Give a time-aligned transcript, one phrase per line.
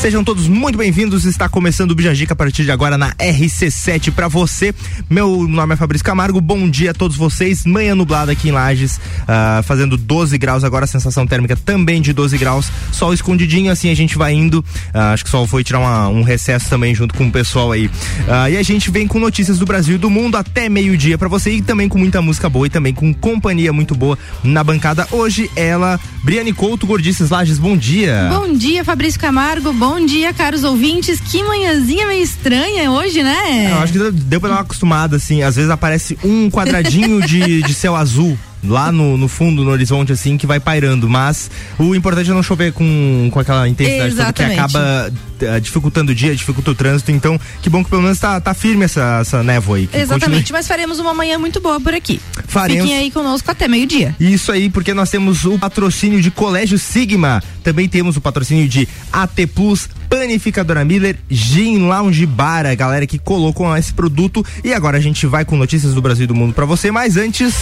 [0.00, 1.26] Sejam todos muito bem-vindos.
[1.26, 4.74] Está começando o Bijagica a partir de agora na RC7 para você.
[5.10, 6.40] Meu nome é Fabrício Camargo.
[6.40, 7.66] Bom dia a todos vocês.
[7.66, 12.38] Manhã nublada aqui em Lages, uh, fazendo 12 graus agora, sensação térmica também de 12
[12.38, 12.72] graus.
[12.90, 14.60] Sol escondidinho, assim a gente vai indo.
[14.94, 17.70] Uh, acho que o sol foi tirar uma, um recesso também junto com o pessoal
[17.70, 17.86] aí.
[17.86, 21.28] Uh, e a gente vem com notícias do Brasil e do mundo até meio-dia para
[21.28, 25.06] você e também com muita música boa e também com companhia muito boa na bancada.
[25.10, 27.58] Hoje ela, Briane Couto, Gordices Lages.
[27.58, 28.30] Bom dia.
[28.30, 29.74] Bom dia, Fabrício Camargo.
[29.74, 31.18] Bom Bom dia, caros ouvintes.
[31.18, 33.72] Que manhãzinha meio estranha hoje, né?
[33.72, 35.42] Eu acho que deu pra dar uma acostumada, assim.
[35.42, 40.12] Às vezes aparece um quadradinho de, de céu azul lá no, no fundo, no horizonte,
[40.12, 41.08] assim, que vai pairando.
[41.08, 46.12] Mas o importante é não chover com, com aquela intensidade toda que acaba uh, dificultando
[46.12, 47.10] o dia, dificulta o trânsito.
[47.10, 49.88] Então, que bom que pelo menos tá, tá firme essa, essa névoa aí.
[49.92, 50.52] Exatamente, continue...
[50.52, 52.20] mas faremos uma manhã muito boa por aqui.
[52.46, 52.82] Faremos.
[52.82, 54.14] Fiquem aí conosco até meio-dia.
[54.18, 58.88] Isso aí, porque nós temos o patrocínio de Colégio Sigma, também temos o patrocínio de
[59.12, 64.44] AT Plus, Panificadora Miller, Gin Lounge Bar, a galera que colocou esse produto.
[64.64, 67.16] E agora a gente vai com notícias do Brasil e do mundo para você, mas
[67.16, 67.54] antes.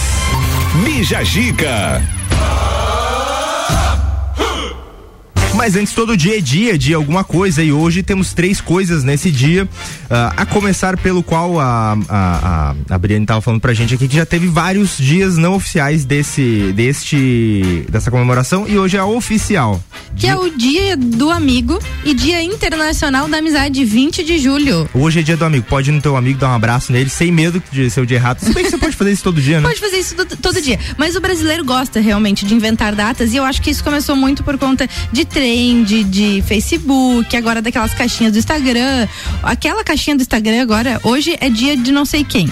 [0.73, 2.01] Bija Gica.
[5.59, 9.29] Mas antes, todo dia é dia de alguma coisa e hoje temos três coisas nesse
[9.29, 9.65] dia.
[9.65, 14.07] Uh, a começar pelo qual a, a, a, a Briane estava falando pra gente aqui
[14.07, 19.05] que já teve vários dias não oficiais desse, deste, dessa comemoração e hoje é a
[19.05, 19.83] oficial.
[20.15, 24.89] Que é o Dia do Amigo e Dia Internacional da Amizade, 20 de julho.
[24.93, 25.65] Hoje é dia do amigo.
[25.67, 28.17] Pode ir no teu amigo dar um abraço nele sem medo de ser o dia
[28.17, 28.39] errado.
[28.39, 29.67] Se bem que você pode fazer isso todo dia, né?
[29.67, 30.79] Pode fazer isso todo, todo dia.
[30.97, 34.41] Mas o brasileiro gosta realmente de inventar datas e eu acho que isso começou muito
[34.41, 39.07] por conta de trend, de Facebook, agora daquelas caixinhas do Instagram.
[39.41, 42.47] Aquela caixinha do Instagram agora, hoje é dia de não sei quem.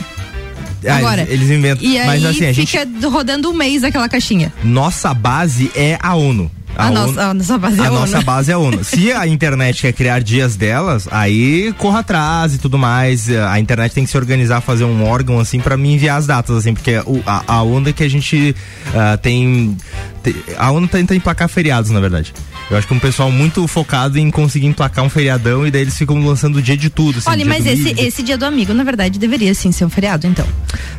[0.87, 1.21] Ah, agora.
[1.21, 1.85] Eles, eles inventam.
[1.87, 3.05] E Mas aí assim, a fica gente.
[3.05, 4.51] rodando um mês aquela caixinha.
[4.63, 6.49] Nossa base é a ONU.
[6.75, 7.99] A, nossa, a nossa base é a a ONU.
[7.99, 8.83] nossa base é a ONU.
[8.83, 13.29] Se a internet quer criar dias delas, aí corra atrás e tudo mais.
[13.29, 16.55] A internet tem que se organizar, fazer um órgão assim para me enviar as datas,
[16.57, 16.93] assim, porque
[17.25, 18.55] a, a onda é que a gente
[18.89, 19.75] uh, tem,
[20.21, 22.33] tem, A ONU tenta emplacar feriados, na verdade.
[22.69, 25.97] Eu acho que um pessoal muito focado em conseguir emplacar um feriadão e daí eles
[25.97, 27.19] ficam lançando o dia de tudo.
[27.19, 30.27] Assim, Olha, mas esse, esse dia do amigo, na verdade, deveria sim ser um feriado,
[30.27, 30.45] então.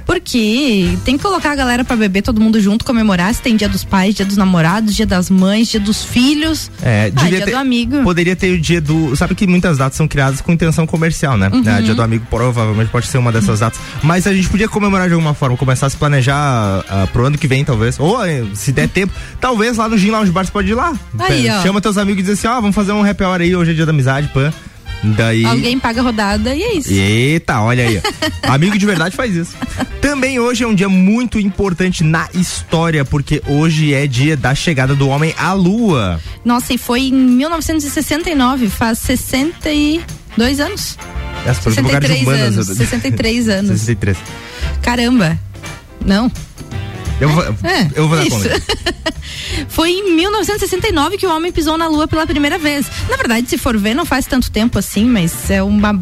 [0.07, 3.35] Porque tem que colocar a galera para beber, todo mundo junto, comemorar.
[3.35, 6.71] Se tem dia dos pais, dia dos namorados, dia das mães, dia dos filhos.
[6.83, 8.03] É, ah, dia ter, do amigo.
[8.03, 9.15] Poderia ter o dia do.
[9.17, 11.51] Sabe que muitas datas são criadas com intenção comercial, né?
[11.53, 11.63] Uhum.
[11.67, 13.81] É, dia do amigo provavelmente pode ser uma dessas datas.
[14.03, 17.39] Mas a gente podia comemorar de alguma forma, começar a se planejar uh, pro ano
[17.39, 17.99] que vem, talvez.
[17.99, 20.95] Ou eh, se der tempo, talvez lá no Gin Lounge Bar você pode ir lá.
[21.19, 21.47] Aí.
[21.63, 23.75] Chama teus amigos e diz assim: ó, vamos fazer um happy hour aí, hoje é
[23.75, 24.53] dia da amizade, pã.
[25.03, 25.45] Daí...
[25.45, 26.91] Alguém paga a rodada e é isso.
[26.91, 28.03] Eita, olha aí.
[28.43, 29.55] Amigo de verdade faz isso.
[30.01, 34.95] Também hoje é um dia muito importante na história, porque hoje é dia da chegada
[34.95, 36.21] do homem à lua.
[36.45, 40.99] Nossa, e foi em 1969, faz 62 anos.
[41.47, 42.67] Essa foi 63 humanas, anos.
[42.79, 43.71] 63 anos.
[43.81, 44.17] 63.
[44.83, 45.39] Caramba.
[46.05, 46.31] Não.
[47.21, 48.37] Eu vou, É, eu vou dar isso.
[48.37, 48.63] conta.
[49.69, 52.87] Foi em 1969 que o homem pisou na Lua pela primeira vez.
[53.09, 56.01] Na verdade, se for ver, não faz tanto tempo assim, mas é uma,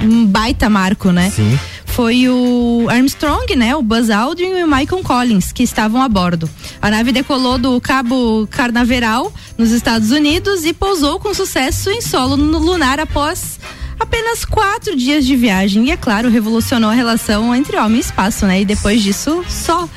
[0.00, 1.30] um baita marco, né?
[1.34, 1.58] Sim.
[1.84, 3.74] Foi o Armstrong, né?
[3.76, 6.48] O Buzz Aldrin e o Michael Collins que estavam a bordo.
[6.80, 12.36] A nave decolou do Cabo Carnaveral, nos Estados Unidos, e pousou com sucesso em solo
[12.36, 13.58] lunar após
[13.98, 15.86] apenas quatro dias de viagem.
[15.86, 18.60] E é claro, revolucionou a relação entre homem e espaço, né?
[18.60, 19.88] E depois disso, só.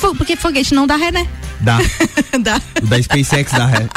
[0.00, 1.26] Porque foguete não dá ré, né?
[1.60, 1.78] Dá.
[2.40, 2.60] dá.
[2.82, 3.88] O da SpaceX dá ré.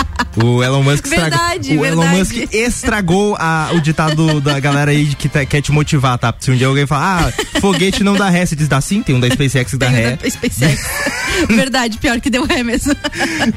[0.41, 1.29] O Elon Musk estragou.
[1.29, 2.17] Verdade, o Elon verdade.
[2.19, 6.33] Musk estragou a- o ditado da galera aí que tá- quer te motivar, tá?
[6.39, 9.13] Se um dia alguém falar, ah, foguete não dá ré, você diz, dá sim, tem
[9.13, 10.15] um da SpaceX que dá Tem ré.
[10.15, 10.81] da SpaceX.
[11.49, 12.93] Verdade, pior que deu ré mesmo.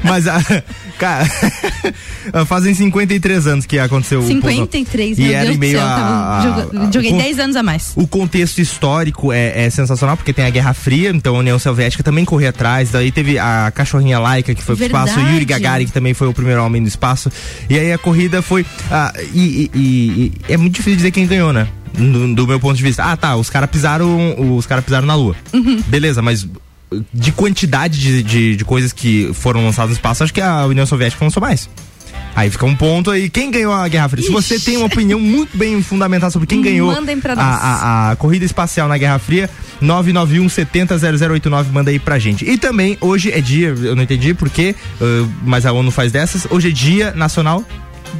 [0.03, 0.41] Mas, ah,
[0.99, 1.25] cara,
[2.45, 5.87] fazem 53 anos que aconteceu o 53, E meu era Deus meio céu.
[5.87, 7.91] a- a- joguei o con- 10 anos a mais.
[7.95, 12.03] O contexto histórico é, é sensacional, porque tem a Guerra Fria, então a União Soviética
[12.03, 15.91] também corria atrás, daí teve a cachorrinha laica que foi pro espaço, Yuri Gagarin, que
[15.91, 17.31] também foi o primeiro homem no espaço,
[17.69, 18.65] e aí a corrida foi.
[18.91, 21.67] ah, e, e- e- e é muito difícil dizer quem ganhou, né?
[21.93, 23.03] Do, do meu ponto de vista.
[23.03, 24.35] Ah, tá, os caras pisaram.
[24.57, 25.33] Os caras pisaram na Lua.
[25.53, 25.81] Uhum.
[25.87, 26.45] Beleza, mas
[27.13, 30.85] de quantidade de, de, de coisas que foram lançadas no espaço, acho que a União
[30.85, 31.69] Soviética lançou mais.
[32.35, 33.29] Aí fica um ponto aí.
[33.29, 34.25] Quem ganhou a Guerra Fria?
[34.25, 34.65] Se você Ixi.
[34.65, 37.45] tem uma opinião muito bem fundamentada sobre quem ganhou Mandem pra a, nós.
[37.45, 39.49] a- a corrida espacial na Guerra Fria,
[39.79, 42.43] 991 70 0089, manda aí pra gente.
[42.43, 44.75] E também, hoje é dia, eu não entendi porquê,
[45.43, 47.63] mas a ONU faz dessas, hoje é dia nacional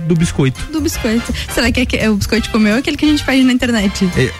[0.08, 0.60] do biscoito.
[0.72, 1.34] Do biscoito.
[1.54, 3.52] Será que é, que é o biscoito comeu ou aquele que a gente pede na
[3.54, 4.10] internet?
[4.18, 4.32] É.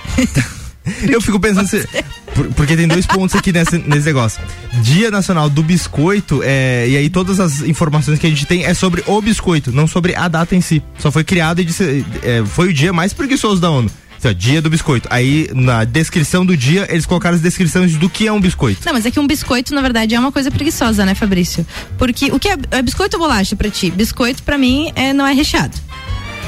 [1.12, 1.88] Eu fico pensando se.
[2.36, 4.42] Por, porque tem dois pontos aqui nesse, nesse negócio.
[4.82, 8.74] Dia Nacional do Biscoito, é, e aí todas as informações que a gente tem é
[8.74, 10.84] sobre o biscoito, não sobre a data em si.
[11.00, 13.90] Só foi criado e disse, é, foi o dia mais preguiçoso da ONU.
[14.18, 15.08] Assim, dia do biscoito.
[15.12, 18.82] Aí, na descrição do dia, eles colocaram as descrições do que é um biscoito.
[18.86, 21.66] Não, mas é que um biscoito, na verdade, é uma coisa preguiçosa, né, Fabrício?
[21.98, 23.92] Porque o que é, é biscoito ou bolacha para ti?
[23.92, 25.85] Biscoito, para mim, é, não é recheado.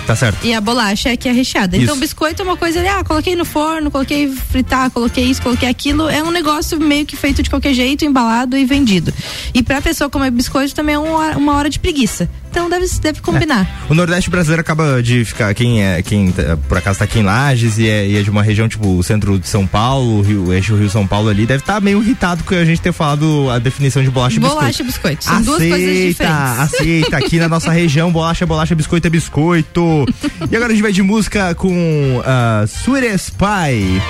[0.08, 0.48] Tá certo.
[0.48, 1.76] E a bolacha é que é recheada.
[1.76, 2.00] Então, Isso.
[2.00, 6.08] biscoito é uma coisa, ah, coloquei no forno, coloquei fritar, coloquei isso, coloquei aquilo.
[6.08, 9.14] É um negócio meio que feito de qualquer jeito, embalado e vendido.
[9.54, 12.30] E pra pessoa comer biscoito também é uma hora de preguiça.
[12.58, 13.68] Então deve, deve combinar.
[13.88, 16.34] O Nordeste brasileiro acaba de ficar, quem é, quem
[16.68, 19.04] por acaso tá aqui em Lages e é, e é de uma região tipo o
[19.04, 22.44] centro de São Paulo, Rio, eixo Rio São Paulo ali, deve estar tá meio irritado
[22.44, 24.60] com a gente ter falado a definição de bolacha e biscoito.
[24.60, 25.24] Bolacha e biscoito.
[25.24, 26.60] São aceita, duas coisas diferentes.
[26.60, 30.06] Aceita, aqui na nossa região, bolacha, é bolacha, biscoito é biscoito.
[30.52, 34.02] E agora a gente vai de música com uh, Sweetest Pie.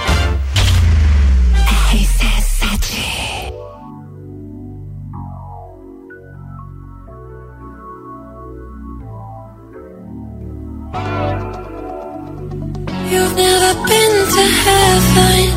[13.37, 15.56] Never been to heaven,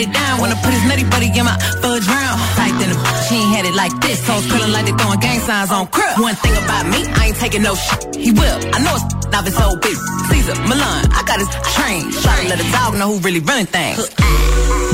[0.00, 0.40] Put it down.
[0.40, 2.40] Wanna put his nutty buddy in my fudge round.
[2.56, 2.86] Tight a
[3.28, 4.26] she ain't had it like this.
[4.26, 6.18] Toes curling like they throwing gang signs on crib.
[6.18, 8.16] One thing about me, I ain't taking no shit.
[8.16, 8.58] He will.
[8.74, 9.96] I know it's now his whole big.
[10.30, 12.10] Caesar, Milan, I got his train.
[12.22, 14.89] Try to let a dog know who really running things.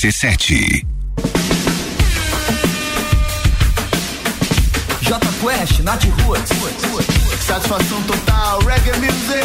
[0.00, 0.86] RC7.
[5.02, 6.50] J Nath Roots.
[7.44, 9.44] Satisfação total, reggae music.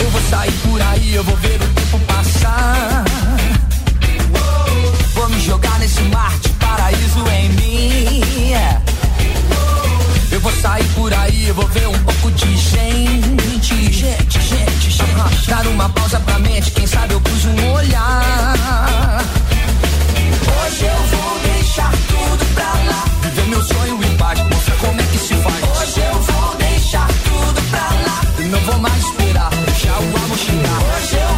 [0.00, 3.04] Eu vou sair por aí, eu vou ver o tempo passar.
[5.12, 8.81] Vou me jogar nesse mar de paraíso em mim.
[10.42, 13.92] Vou sair por aí, vou ver um pouco de gente.
[13.92, 15.48] Gente, gente, gente.
[15.48, 19.24] Dar uma pausa pra mente, quem sabe eu cruzo um olhar.
[20.64, 23.04] Hoje eu vou deixar tudo pra lá.
[23.22, 25.80] Viver meu sonho em paz, mostrar como é que se faz.
[25.80, 28.20] Hoje eu vou deixar tudo pra lá.
[28.38, 30.78] E não vou mais esperar, deixar o amor chegar.
[30.96, 31.31] Hoje eu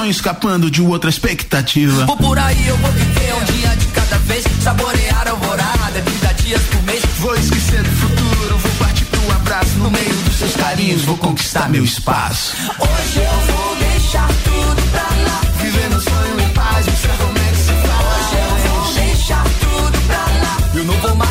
[0.00, 2.06] sonho escapando de outra expectativa.
[2.06, 6.00] Vou por aí, eu vou viver um dia de cada vez, saborear a alvorada, é
[6.00, 7.02] 30 dias por mês.
[7.18, 11.68] Vou esquecer do futuro, vou partir pro abraço, no meio dos seus carinhos vou conquistar
[11.68, 12.56] meu espaço.
[12.78, 17.50] Hoje eu vou deixar tudo pra lá, vivendo um sonho em paz, me como é
[17.50, 18.06] que se faz.
[18.06, 21.29] Hoje eu vou deixar tudo pra lá, eu não vou mais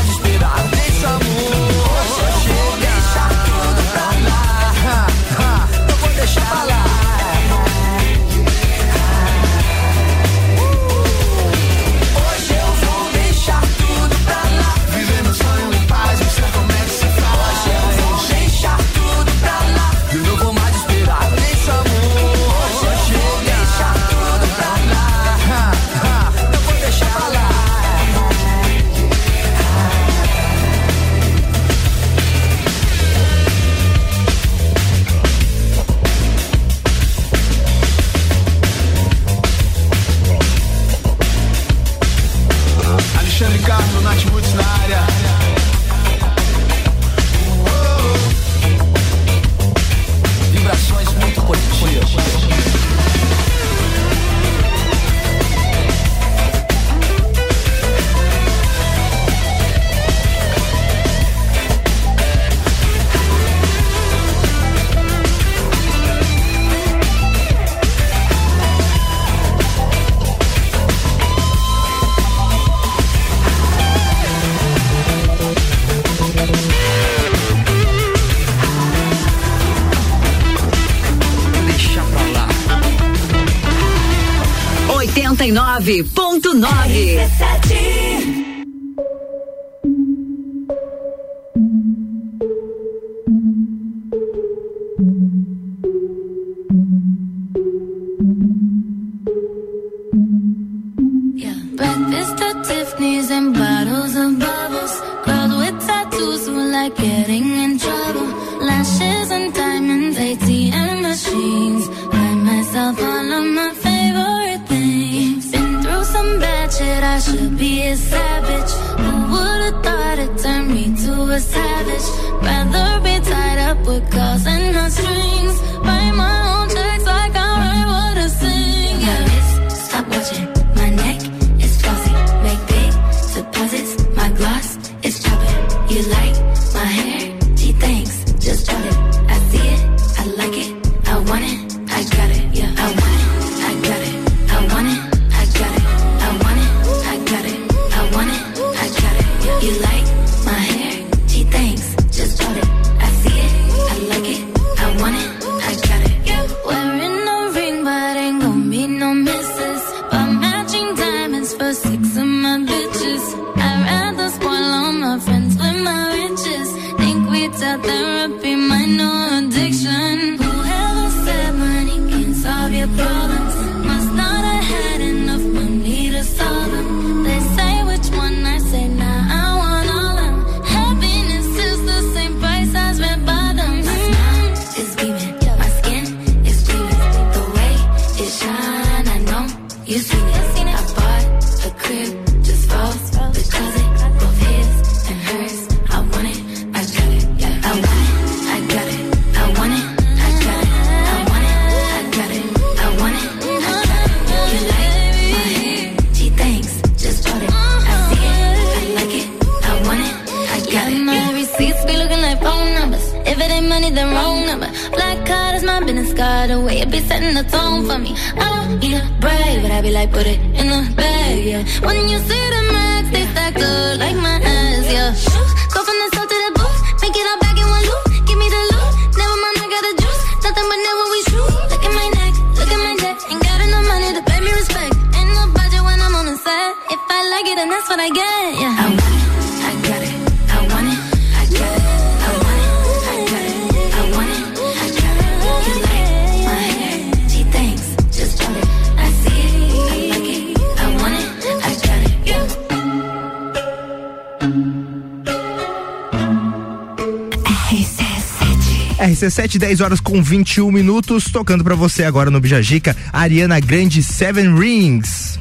[259.39, 264.53] sete, dez horas com 21 minutos, tocando para você agora no Bijagica, Ariana Grande Seven
[264.59, 265.39] Rings.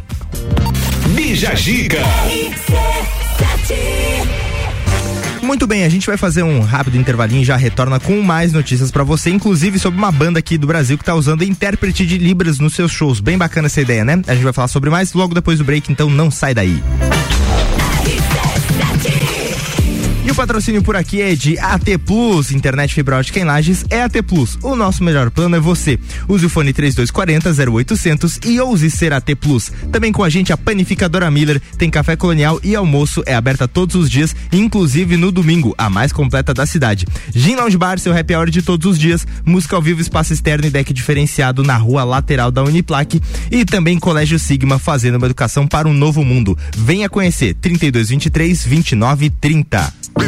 [1.16, 1.98] Bijagica.
[5.42, 8.92] Muito bem, a gente vai fazer um rápido intervalinho e já retorna com mais notícias
[8.92, 12.60] para você, inclusive sobre uma banda aqui do Brasil que tá usando intérprete de Libras
[12.60, 13.18] nos seus shows.
[13.18, 14.22] Bem bacana essa ideia, né?
[14.28, 16.80] A gente vai falar sobre mais logo depois do break, então não sai daí.
[17.00, 17.37] Música
[20.38, 24.56] patrocínio por aqui é de AT Plus, internet fibra ótica em Lages é AT Plus.
[24.62, 25.98] O nosso melhor plano é você.
[26.28, 29.72] Use o fone 3240 0800 e ouse ser AT Plus.
[29.90, 33.96] Também com a gente a panificadora Miller, tem café colonial e almoço, é aberta todos
[33.96, 37.04] os dias, inclusive no domingo, a mais completa da cidade.
[37.34, 40.68] Gin Lounge Bar, seu happy hour de todos os dias, música ao vivo, espaço externo
[40.68, 45.66] e deck diferenciado na rua lateral da Uniplaque e também Colégio Sigma fazendo uma educação
[45.66, 46.56] para um novo mundo.
[46.76, 50.27] Venha conhecer 3223 2930.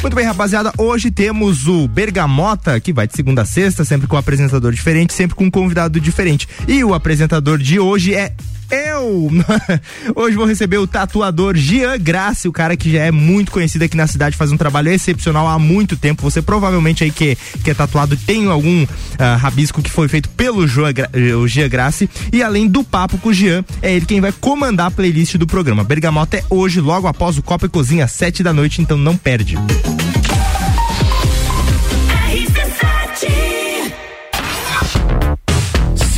[0.00, 0.72] Muito bem, rapaziada.
[0.78, 5.12] Hoje temos o Bergamota, que vai de segunda a sexta, sempre com um apresentador diferente,
[5.12, 6.48] sempre com um convidado diferente.
[6.68, 8.32] E o apresentador de hoje é
[8.70, 9.30] eu!
[10.14, 13.96] Hoje vou receber o tatuador Gian Graça, o cara que já é muito conhecido aqui
[13.96, 16.22] na cidade, faz um trabalho excepcional há muito tempo.
[16.22, 18.86] Você provavelmente aí que, que é tatuado tem algum uh,
[19.38, 20.90] rabisco que foi feito pelo Joa,
[21.40, 22.08] o Gian Graça.
[22.32, 25.46] E além do papo com o Gian, é ele quem vai comandar a playlist do
[25.46, 25.84] programa.
[25.84, 29.16] Bergamota é hoje, logo após o Copa e Cozinha, às sete da noite, então não
[29.16, 29.56] perde.
[29.56, 30.17] Se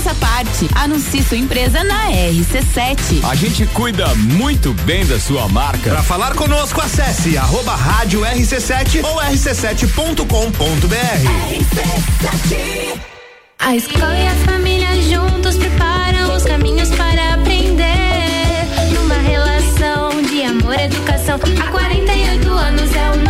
[0.00, 0.66] Faça parte.
[0.76, 3.22] Anuncie sua empresa na RC7.
[3.22, 5.90] A gente cuida muito bem da sua marca.
[5.90, 10.24] Para falar conosco, acesse arroba rádio RC7 ou rc7.com.br.
[13.58, 17.84] A escola e a família juntos preparam os caminhos para aprender.
[18.94, 21.38] Numa relação de amor e educação.
[21.62, 23.29] Há 48 anos é o nosso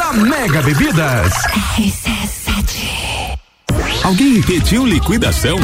[0.13, 1.31] Mega Bebidas.
[4.03, 5.57] Alguém pediu liquidação?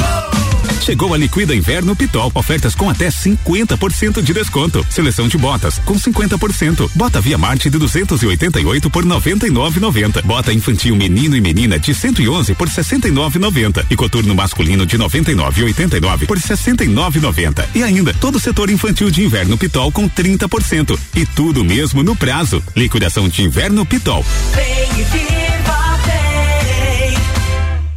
[0.88, 2.32] Chegou a Liquida Inverno Pitol.
[2.34, 4.88] Ofertas com até 50% de desconto.
[4.90, 6.90] Seleção de botas com 50%.
[6.96, 10.24] Bota Via Marte de 288 por 99,90.
[10.24, 13.86] Bota infantil menino e menina de 111 por 69,90.
[13.90, 17.66] E coturno masculino de 99,89 por 69,90.
[17.76, 20.98] E ainda todo o setor infantil de inverno Pitol com 30%.
[21.18, 22.64] E tudo mesmo no prazo.
[22.78, 24.26] Liquidação de inverno Pitol.
[24.56, 27.18] Vem e viva bem.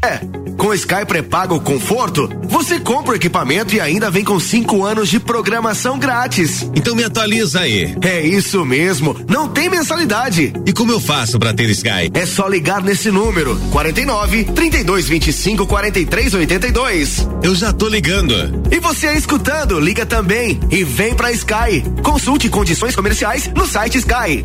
[0.02, 4.84] É, com o Sky pré-pago conforto, você compra o equipamento e ainda vem com cinco
[4.84, 6.68] anos de programação grátis.
[6.74, 7.96] Então me atualiza aí.
[8.02, 10.52] É isso mesmo, não tem mensalidade.
[10.66, 12.10] E como eu faço para ter Sky?
[12.12, 17.28] É só ligar nesse número, 49 32 25 43 82.
[17.42, 18.62] Eu já tô ligando.
[18.70, 21.82] E você aí escutando, liga também e vem pra Sky.
[22.02, 24.44] Consulte condições comerciais no site Sky.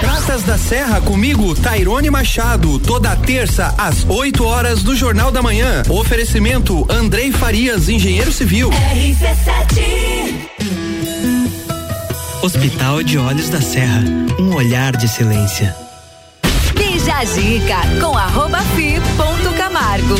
[0.00, 5.82] Praças da Serra comigo, Tairone Machado, toda terça às 8 horas do Jornal da Manhã.
[5.88, 8.70] Oferecimento Andrei Farias, engenheiro civil.
[12.42, 14.02] Hospital de Olhos da Serra,
[14.38, 15.74] um olhar de excelência.
[16.74, 20.16] Bija Zica com arroba fi ponto Camargo.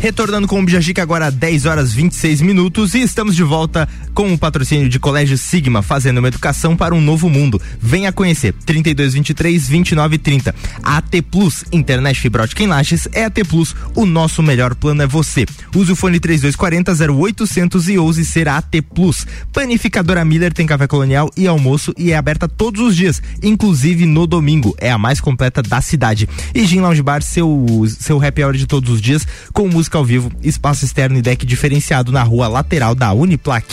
[0.00, 4.38] Retornando com o Bijagica agora 10 horas 26 minutos e estamos de volta com o
[4.38, 7.60] patrocínio de Colégio Sigma, fazendo uma educação para um novo mundo.
[7.80, 10.54] Venha conhecer 3223 2930.
[10.82, 15.06] AT Plus, internet fibra ótica em Lages é AT Plus, o nosso melhor plano é
[15.06, 15.46] você.
[15.74, 19.26] Use o fone 3240 0800 e ouse ser AT Plus.
[19.52, 24.26] Panificadora Miller tem café colonial e almoço e é aberta todos os dias, inclusive no
[24.26, 24.74] domingo.
[24.78, 26.28] É a mais completa da cidade.
[26.54, 27.66] E Gin Lounge Bar, seu,
[27.98, 31.44] seu happy hour de todos os dias, com música ao vivo, espaço externo e deck
[31.44, 33.66] diferenciado na rua lateral da Uniplac.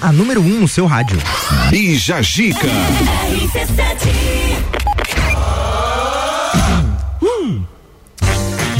[0.00, 1.18] A número 1 um no seu rádio.
[1.70, 2.68] Bija Gica.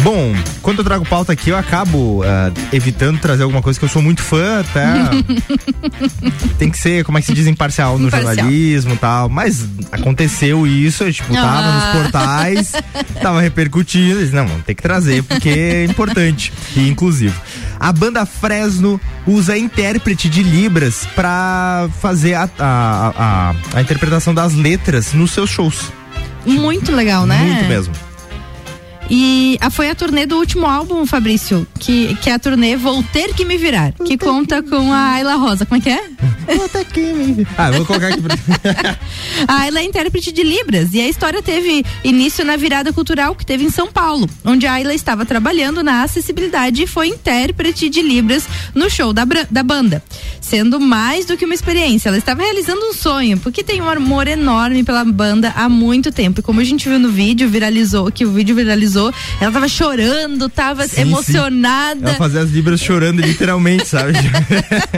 [0.07, 3.89] Bom, quando eu trago pauta aqui, eu acabo ah, evitando trazer alguma coisa que eu
[3.89, 4.87] sou muito fã, até.
[6.61, 8.37] Tem que ser, como é que se diz, imparcial no Imparcial.
[8.37, 9.29] jornalismo e tal.
[9.29, 11.73] Mas aconteceu isso, eu, tipo, tava Ah.
[11.95, 12.73] nos portais,
[13.21, 14.21] tava repercutindo.
[14.21, 17.35] disse, Não, tem que trazer, porque é importante e inclusivo.
[17.81, 24.55] A banda Fresno usa intérprete de Libras pra fazer a, a, a, a interpretação das
[24.55, 25.91] letras nos seus shows.
[26.47, 27.39] Muito legal, né?
[27.39, 28.06] Muito mesmo.
[29.09, 33.03] E a, foi a turnê do último álbum, Fabrício, que, que é a turnê Vou
[33.03, 35.65] Ter Que Me Virar, que conta com a Ayla Rosa.
[35.65, 36.11] Como é que é?
[36.57, 37.51] Vou ter que me virar.
[37.57, 38.37] Ah, vou colocar aqui pra...
[39.49, 43.45] A Ayla é intérprete de Libras e a história teve início na virada cultural que
[43.45, 48.03] teve em São Paulo, onde a Ayla estava trabalhando na acessibilidade e foi intérprete de
[48.03, 50.03] Libras no show da, da banda.
[50.41, 54.29] Sendo mais do que uma experiência, ela estava realizando um sonho, porque tem um amor
[54.29, 56.41] enorme pela banda há muito tempo.
[56.41, 58.96] E como a gente viu no vídeo, viralizou, que o vídeo viralizou,
[59.41, 62.11] ela tava chorando, tava Sim, emocionada.
[62.11, 64.13] Ela fazia as libras chorando literalmente, sabe?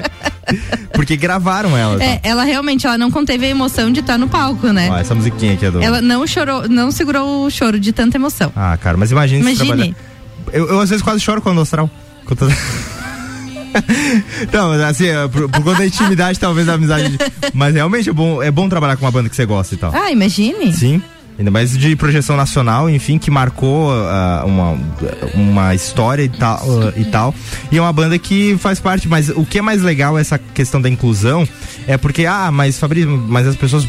[0.92, 2.02] Porque gravaram ela.
[2.02, 4.88] É, ela realmente, ela não conteve a emoção de estar no palco, né?
[4.90, 5.82] Ó, essa musiquinha aqui é do.
[5.82, 8.52] Ela não chorou, não segurou o choro de tanta emoção.
[8.56, 9.66] Ah, cara, mas imagine Imagine.
[9.66, 9.94] trabalhar.
[10.52, 11.90] Eu, eu às vezes quase choro quando astral.
[12.24, 12.48] Quando
[14.52, 17.18] Não, assim, é, por, por conta da intimidade, talvez da amizade.
[17.52, 19.94] Mas realmente é bom, é bom trabalhar com uma banda que você gosta e tal.
[19.94, 20.72] Ah, imagine.
[20.72, 21.02] Sim.
[21.38, 24.76] Ainda mais de projeção nacional, enfim, que marcou ah, uma,
[25.34, 27.32] uma história e tal, ah, e tal.
[27.70, 30.80] E é uma banda que faz parte, mas o que é mais legal essa questão
[30.82, 31.46] da inclusão
[31.86, 33.86] é porque, ah, mas Fabrício, mas as pessoas.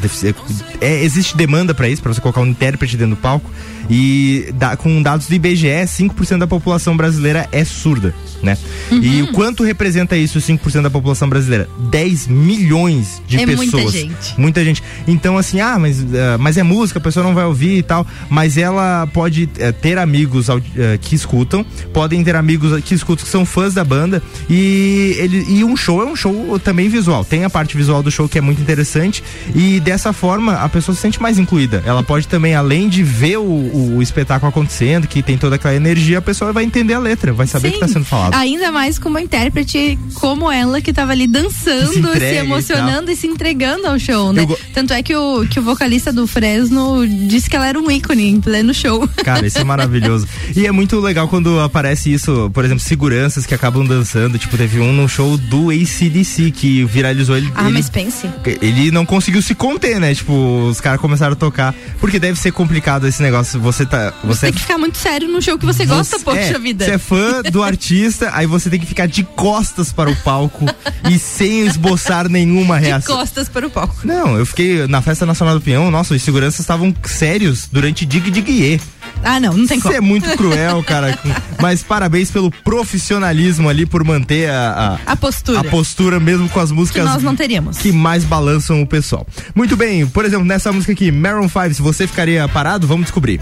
[0.00, 0.34] defici-
[0.80, 3.48] é, existe demanda pra isso, pra você colocar um intérprete dentro do palco.
[3.88, 8.56] E da- com dados do IBGE, 5% da população brasileira é surda, né?
[8.90, 11.68] E o quanto representa isso, 5% da população brasileira?
[11.90, 13.92] 10 milhões de É muita pessoas.
[13.94, 14.34] gente.
[14.38, 14.82] Muita gente.
[15.06, 18.06] Então, assim, ah, mas, ah, mas é música, a pessoa não vai ouvir e tal.
[18.28, 23.30] Mas ela pode eh, ter amigos eh, que escutam, podem ter amigos que escutam que
[23.30, 24.22] são fãs da banda.
[24.48, 27.24] E, ele, e um show é um show também visual.
[27.24, 29.22] Tem a parte visual do show que é muito interessante.
[29.54, 31.82] E dessa forma a pessoa se sente mais incluída.
[31.86, 35.74] Ela pode também, além de ver o, o- o espetáculo acontecendo, que tem toda aquela
[35.74, 38.34] energia, a pessoa vai entender a letra, vai saber o que está sendo falado.
[38.34, 42.38] Ainda mais com uma intérprete como ela que tava ali dançando, Se se, entrega e
[42.38, 44.42] emocionando e, se entregando ao show, né?
[44.42, 47.90] Eu Tanto é que o, que o vocalista do Fresno disse que ela era um
[47.90, 49.08] ícone em pleno show.
[49.24, 50.26] Cara, isso é maravilhoso.
[50.56, 54.38] E é muito legal quando aparece isso, por exemplo, seguranças que acabam dançando.
[54.38, 57.50] Tipo, teve um no show do ACDC que viralizou ele.
[57.54, 58.28] Ah, ele, mas pense.
[58.60, 60.14] ele não conseguiu se conter, né?
[60.14, 61.74] Tipo, os caras começaram a tocar.
[61.98, 63.58] Porque deve ser complicado esse negócio.
[63.60, 64.12] Você tá.
[64.24, 66.58] Você Você, tem que ficar muito sério no show que você gosta, você- poxa é,
[66.58, 66.84] vida.
[66.84, 70.64] Você é fã do artista, aí você tem que ficar de costas para o palco
[71.10, 73.16] e sem esboçar nenhuma De reação.
[73.16, 73.96] costas para o palco.
[74.04, 78.30] Não, eu fiquei na Festa Nacional do Pinhão, nossa, os seguranças estavam sérios durante Dig
[78.30, 78.80] Dig Ye.
[79.22, 79.94] Ah, não, não tem Isso como.
[79.96, 81.18] é muito cruel, cara.
[81.60, 85.60] Mas parabéns pelo profissionalismo ali por manter a, A postura.
[85.60, 87.78] a postura mesmo com as músicas Que nós não teríamos.
[87.78, 89.26] que mais balançam o pessoal.
[89.54, 93.40] Muito bem, por exemplo, nessa música aqui, Maroon 5, se você ficaria parado, vamos descobrir.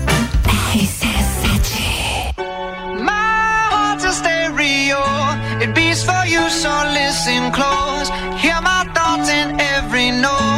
[3.01, 4.99] My heart's a stereo.
[5.61, 8.11] It beats for you, so listen close.
[8.43, 10.58] Hear my thoughts in every note.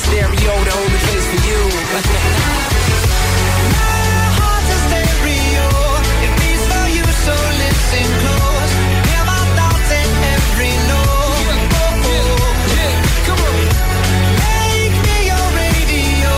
[0.00, 1.60] stereo, the only place for you.
[3.74, 5.66] My heart's a stereo,
[6.24, 8.72] it beats for you, so listen close.
[9.08, 11.58] Hear my thoughts in every note.
[14.44, 16.32] Make me your radio,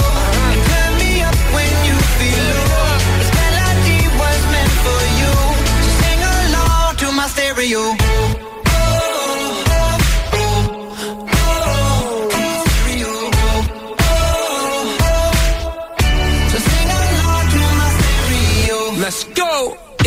[0.70, 2.88] turn me up when you feel low.
[3.20, 5.34] This melody was meant for you,
[5.84, 8.05] so sing along to my stereo.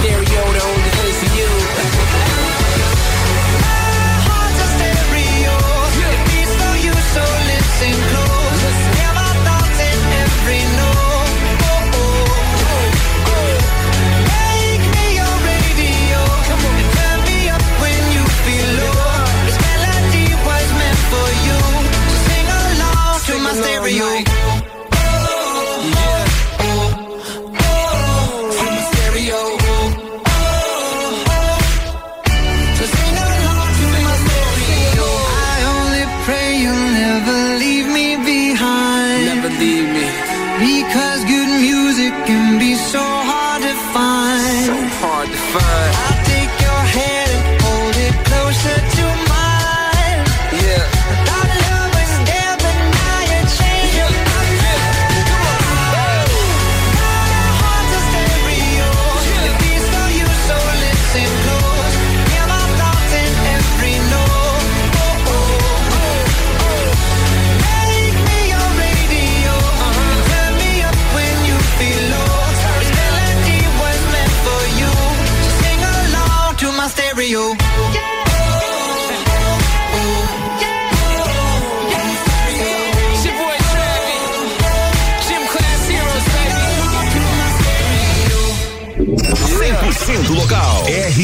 [0.00, 0.85] stereo to
[45.58, 46.15] divine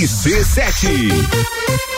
[0.03, 1.92] RC7.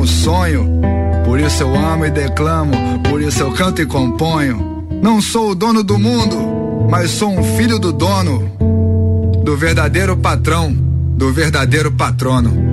[0.00, 0.80] O sonho.
[1.24, 2.72] Por isso eu amo e declamo,
[3.08, 4.84] por isso eu canto e componho.
[5.02, 8.50] Não sou o dono do mundo, mas sou um filho do dono,
[9.44, 12.70] do verdadeiro patrão, do verdadeiro patrono.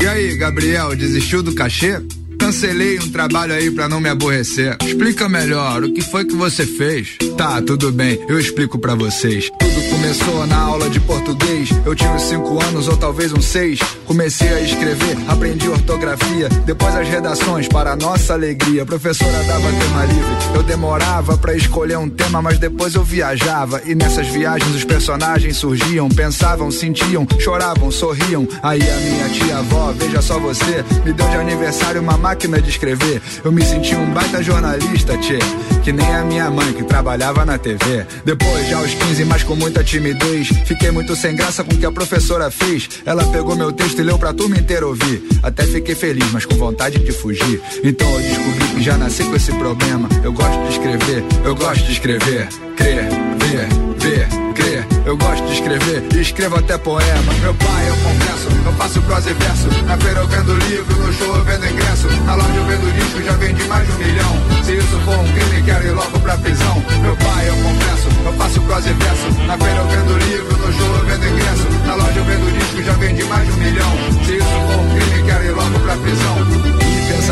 [0.00, 2.00] E aí, Gabriel, desistiu do cachê?
[2.38, 4.76] Cancelei um trabalho aí pra não me aborrecer.
[4.84, 7.16] Explica melhor, o que foi que você fez?
[7.36, 9.48] Tá, tudo bem, eu explico pra vocês.
[9.60, 11.70] Tudo começou na aula de português.
[11.86, 13.78] Eu tinha uns 5 anos ou talvez uns 6.
[14.04, 16.48] Comecei a escrever, aprendi ortografia.
[16.66, 18.82] Depois as redações, para nossa alegria.
[18.82, 20.56] A professora dava tema livre.
[20.56, 23.80] Eu demorava pra escolher um tema, mas depois eu viajava.
[23.84, 28.46] E nessas viagens os personagens surgiam, pensavam, sentiam, choravam, sorriam.
[28.60, 32.70] Aí a minha tia avó, veja só você, me deu de aniversário uma máquina de
[32.70, 33.22] escrever.
[33.44, 35.38] Eu me senti um baita jornalista, tchê.
[35.84, 38.04] Que nem a minha mãe que trabalhava na TV.
[38.24, 40.48] Depois, já aos 15, mas com muita timidez.
[40.64, 42.88] Fiquei muito sem graça com o que a professora fez.
[43.04, 45.22] Ela pegou meu texto e leu pra turma inteira ouvir.
[45.42, 47.60] Até fiquei feliz, mas com vontade de fugir.
[47.84, 50.08] Então eu descobri que já nasci com esse problema.
[50.24, 52.48] Eu gosto de escrever, eu gosto de escrever.
[52.74, 53.04] Crer,
[53.38, 54.91] ver, ver, crer.
[55.04, 57.32] Eu gosto de escrever e escrevo até poema.
[57.40, 59.68] Meu pai, eu confesso, eu faço prosa e verso.
[59.84, 62.06] Na feira eu vendo livro, no show eu vendo ingresso.
[62.24, 64.62] Na loja eu vendo disco, já vendi mais de um milhão.
[64.62, 66.82] Se isso for um crime, quero ir logo pra prisão.
[67.02, 69.42] Meu pai, eu confesso, eu faço prosa e verso.
[69.46, 71.66] Na feira eu vendo livro, no show eu vendo ingresso.
[71.84, 73.92] Na loja eu vendo disco, já vendi mais de um milhão.
[74.24, 76.81] Se isso for um crime, quero ir logo pra prisão.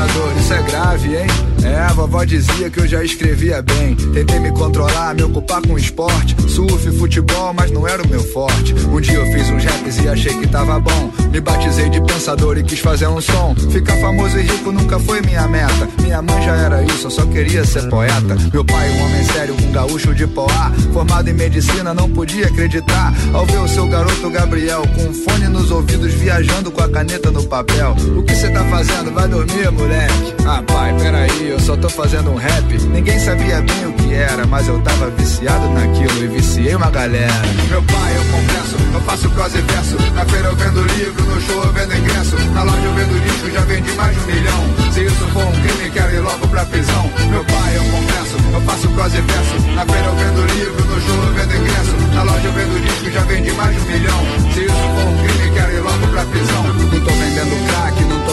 [0.01, 1.27] Pensador, isso é grave, hein?
[1.63, 3.95] É, a vovó dizia que eu já escrevia bem.
[3.95, 8.75] Tentei me controlar, me ocupar com esporte, surf, futebol, mas não era o meu forte.
[8.75, 11.13] Um dia eu fiz uns raps e achei que tava bom.
[11.31, 13.55] Me batizei de pensador e quis fazer um som.
[13.71, 15.87] Ficar famoso e rico nunca foi minha meta.
[16.01, 18.37] Minha mãe já era isso, eu só queria ser poeta.
[18.53, 20.73] Meu pai, um homem sério, um gaúcho de Poá.
[20.95, 23.13] Formado em medicina, não podia acreditar.
[23.35, 27.31] Ao ver o seu garoto Gabriel com um fone nos ouvidos, viajando com a caneta
[27.31, 27.95] no papel.
[28.17, 29.13] O que cê tá fazendo?
[29.13, 30.35] Vai dormir, moleque?
[30.47, 32.73] Ah, pai, peraí, eu só tô fazendo um rap.
[32.87, 37.43] Ninguém sabia bem o que era, mas eu tava viciado naquilo e viciei uma galera.
[37.69, 39.97] Meu pai, eu confesso, eu faço prosa e verso.
[40.15, 42.37] Na feira eu vendo livro, no show eu vendo ingresso.
[42.55, 44.93] Na loja eu vendo disco, já vendi mais de um milhão.
[44.93, 47.11] Se isso for um crime, quero ir logo pra prisão.
[47.31, 49.55] Meu pai, eu confesso, eu faço prosa e verso.
[49.75, 52.15] Na feira eu vendo livro, no show eu vendo ingresso.
[52.15, 54.21] Na loja eu vendo disco, já vendi mais de um milhão.
[54.55, 56.63] Se isso for um crime, quero ir logo pra prisão.
[56.63, 57.70] Não tô vendendo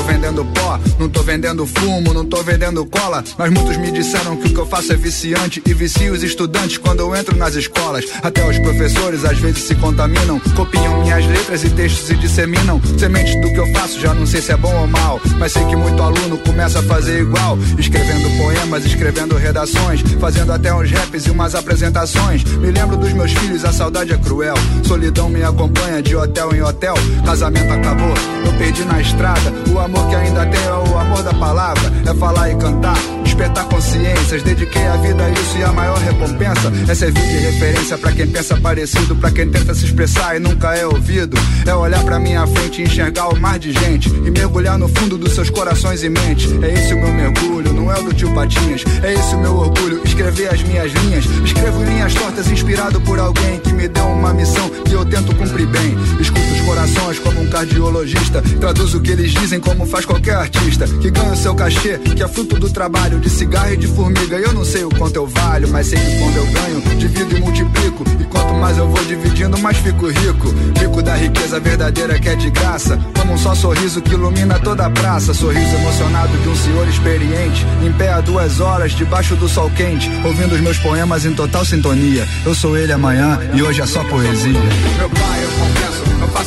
[0.08, 3.24] vendendo pó, não tô vendendo fumo, não tô vendendo cola.
[3.38, 6.78] Mas muitos me disseram que o que eu faço é viciante e vicio os estudantes
[6.78, 8.06] quando eu entro nas escolas.
[8.24, 13.40] Até os professores às vezes se contaminam, copiam minhas letras e textos e disseminam sementes
[13.42, 14.00] do que eu faço.
[14.00, 16.84] Já não sei se é bom ou mal, mas sei que muito aluno começa a
[16.84, 22.44] fazer igual, escrevendo poemas, escrevendo redações, fazendo até uns raps e umas apresentações.
[22.44, 24.56] Me lembro dos meus filhos, a saudade é cruel.
[24.84, 26.96] Solidão me acompanha de hotel em hotel.
[27.26, 28.14] Casamento acabou,
[28.46, 29.54] eu perdi na estrada.
[29.74, 31.92] O amor que ainda tenho é o amor da palavra.
[32.06, 32.98] É falar e cantar,
[33.38, 34.42] despertar consciências.
[34.42, 38.28] Dediquei a vida a isso e a maior recompensa é servir de referência pra quem
[38.28, 41.38] pensa parecido, pra quem tenta se expressar e nunca é ouvido.
[41.66, 45.18] É olhar pra minha frente e enxergar o mar de gente e mergulhar no fundo
[45.18, 46.52] dos seus corações e mentes.
[46.64, 48.84] É esse o meu mergulho, não é o do tio Patinhas.
[49.04, 51.26] É esse o meu orgulho, escrever as minhas linhas.
[51.46, 55.68] Escrevo linhas tortas inspirado por alguém que me deu uma missão que eu tento cumprir
[55.68, 55.96] bem.
[56.20, 58.42] Escuto os corações como um cardiologista.
[58.60, 60.88] Traduzo o que eles dizem como faz qualquer artista.
[60.88, 64.38] Que ganha o seu cachê, que é fruto do trabalho de cigarro e de formiga.
[64.38, 67.42] Eu não sei o quanto eu valho, mas sei que quando eu ganho, divido e
[67.42, 68.04] multiplico.
[68.20, 70.54] E quanto mais eu vou dividindo, mais fico rico.
[70.80, 72.98] Rico da riqueza verdadeira que é de graça.
[73.20, 75.34] Como um só sorriso que ilumina toda a praça.
[75.34, 77.66] Sorriso emocionado de um senhor experiente.
[77.86, 80.10] Em pé há duas horas, debaixo do sol quente.
[80.24, 82.26] Ouvindo os meus poemas em total sintonia.
[82.46, 84.62] Eu sou ele amanhã e hoje é só poesia.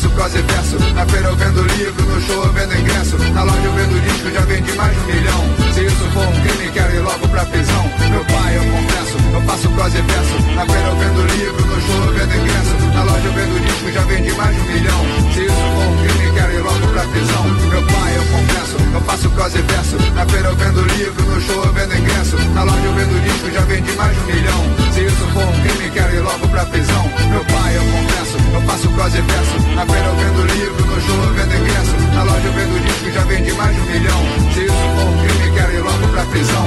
[0.01, 0.95] Faço prosa e verso.
[0.95, 3.19] Na feira eu vendo livro, no show eu vendo ingresso.
[3.35, 5.45] Na loja eu vendo disco, já vendi mais de um milhão.
[5.75, 7.85] Se isso for um crime, quero ir logo pra prisão.
[8.11, 10.55] Meu pai, eu confesso, eu faço prosa e verso.
[10.55, 12.80] Na feira eu vendo livro, no show eu vendo ingresso.
[12.95, 15.01] Na loja eu vendo disco, já vendi mais de um milhão.
[15.33, 17.45] Se isso for um crime, quero ir logo pra prisão.
[17.71, 19.97] Meu pai, eu confesso, eu faço prosa e verso.
[20.15, 22.37] Na feira eu vendo livro, no show eu vendo ingresso.
[22.55, 24.65] Na loja eu vendo disco, já vendi mais de um milhão.
[24.93, 27.05] Se isso for um crime, quero ir logo pra prisão.
[27.31, 29.59] Meu pai, eu confesso, eu faço prosa e verso.
[29.75, 31.97] Na feira eu vendo livro, no show eu vendo ingresso.
[32.15, 34.21] Na loja eu vendo disco, já vendi mais de um milhão.
[34.53, 36.67] Se isso for um crime, quero ir logo pra prisão.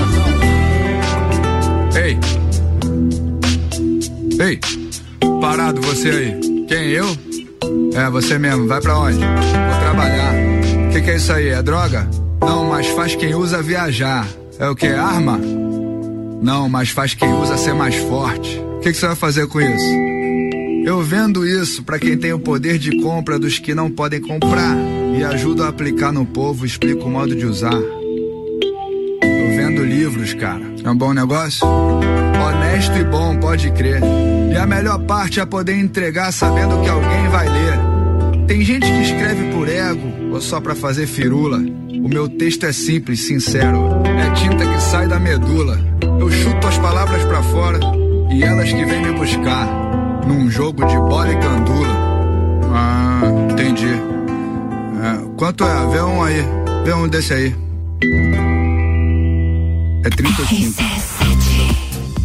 [1.95, 2.19] Ei!
[4.39, 4.82] Ei!
[5.41, 6.39] Parado você aí.
[6.67, 7.05] Quem, eu?
[7.95, 8.67] É, você mesmo.
[8.67, 9.17] Vai pra onde?
[9.17, 10.33] Vou trabalhar.
[10.91, 11.49] Que que é isso aí?
[11.49, 12.09] É droga?
[12.41, 14.27] Não, mas faz quem usa viajar.
[14.59, 14.87] É o que?
[14.87, 15.39] Arma?
[16.41, 18.59] Não, mas faz quem usa ser mais forte.
[18.77, 20.13] O que, que você vai fazer com isso?
[20.85, 24.75] Eu vendo isso para quem tem o poder de compra dos que não podem comprar
[25.17, 27.73] e ajudo a aplicar no povo, explico o modo de usar.
[27.73, 30.61] Eu vendo livros, cara.
[30.83, 31.65] É um bom negócio?
[31.65, 34.01] Honesto e bom, pode crer.
[34.53, 37.73] E a melhor parte é poder entregar sabendo que alguém vai ler.
[38.45, 41.57] Tem gente que escreve por ego ou só pra fazer firula.
[41.57, 44.03] O meu texto é simples, sincero.
[44.05, 45.79] É tinta que sai da medula.
[46.19, 47.79] Eu chuto as palavras pra fora
[48.31, 49.65] e elas que vêm me buscar.
[50.27, 51.95] Num jogo de bola e gandula.
[52.71, 53.87] Ah, entendi.
[53.89, 55.87] É, quanto é?
[55.91, 56.45] Vê um aí.
[56.85, 57.55] Vê um desse aí.
[60.05, 60.83] É 35.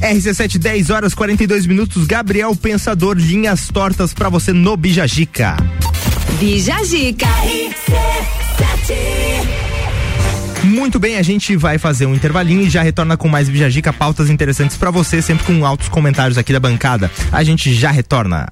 [0.01, 2.07] RC7, 10 horas 42 minutos.
[2.07, 5.57] Gabriel Pensador, linhas tortas pra você no Bijagica.
[6.39, 7.27] Bijagica.
[10.65, 14.29] Muito bem, a gente vai fazer um intervalinho e já retorna com mais Bijagica, pautas
[14.29, 17.11] interessantes pra você, sempre com altos comentários aqui da bancada.
[17.33, 18.49] A gente já retorna.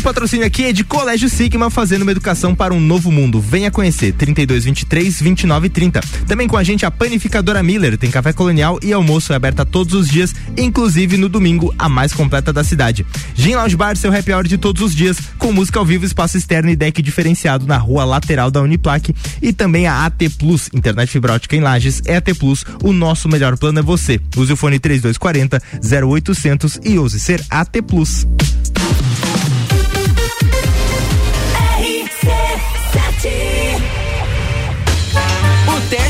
[0.00, 3.38] O patrocínio aqui é de Colégio Sigma, fazendo uma educação para um novo mundo.
[3.38, 6.00] Venha conhecer 3223 2930.
[6.26, 9.92] Também com a gente a panificadora Miller, tem café colonial e almoço é aberta todos
[9.92, 13.04] os dias, inclusive no domingo, a mais completa da cidade.
[13.34, 16.38] Gin Lounge Bar, seu happy hour de todos os dias, com música ao vivo, espaço
[16.38, 21.10] externo e deck diferenciado na rua lateral da Uniplaque e também a AT Plus, internet
[21.10, 24.18] fibra ótica em Lages, é AT Plus, o nosso melhor plano é você.
[24.34, 25.60] Use o fone 3240
[26.06, 28.26] 0800 e use ser AT Plus.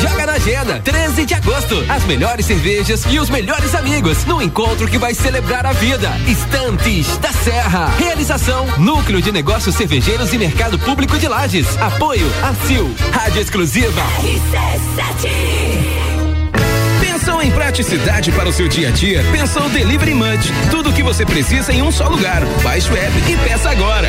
[0.00, 1.84] Joga na agenda, 13 de agosto.
[1.88, 6.10] As melhores cervejas e os melhores amigos no encontro que vai celebrar a vida.
[6.26, 7.92] Estantes da Serra.
[7.98, 11.66] Realização: Núcleo de Negócios Cervejeiros e Mercado Público de Lages.
[11.80, 12.94] Apoio: ACIL.
[13.12, 14.02] Rádio Exclusiva.
[17.00, 19.24] Pensou em praticidade para o seu dia a dia?
[19.32, 20.52] Pensou Delivery Munch.
[20.70, 22.44] Tudo o que você precisa em um só lugar.
[22.62, 24.08] Baixe o app e peça agora.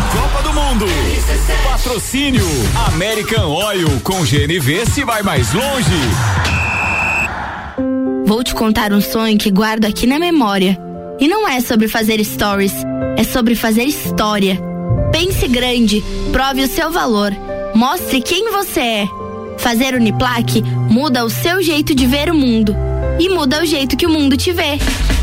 [0.00, 0.86] Copa do Mundo.
[1.64, 2.44] Patrocínio
[2.86, 5.90] American Oil com GNV se vai mais longe.
[8.24, 10.78] Vou te contar um sonho que guardo aqui na memória.
[11.18, 12.74] E não é sobre fazer stories,
[13.16, 14.58] é sobre fazer história.
[15.10, 17.32] Pense grande, prove o seu valor,
[17.74, 19.08] mostre quem você é.
[19.58, 22.76] Fazer Uniplaque muda o seu jeito de ver o mundo
[23.18, 24.78] e muda o jeito que o mundo te vê.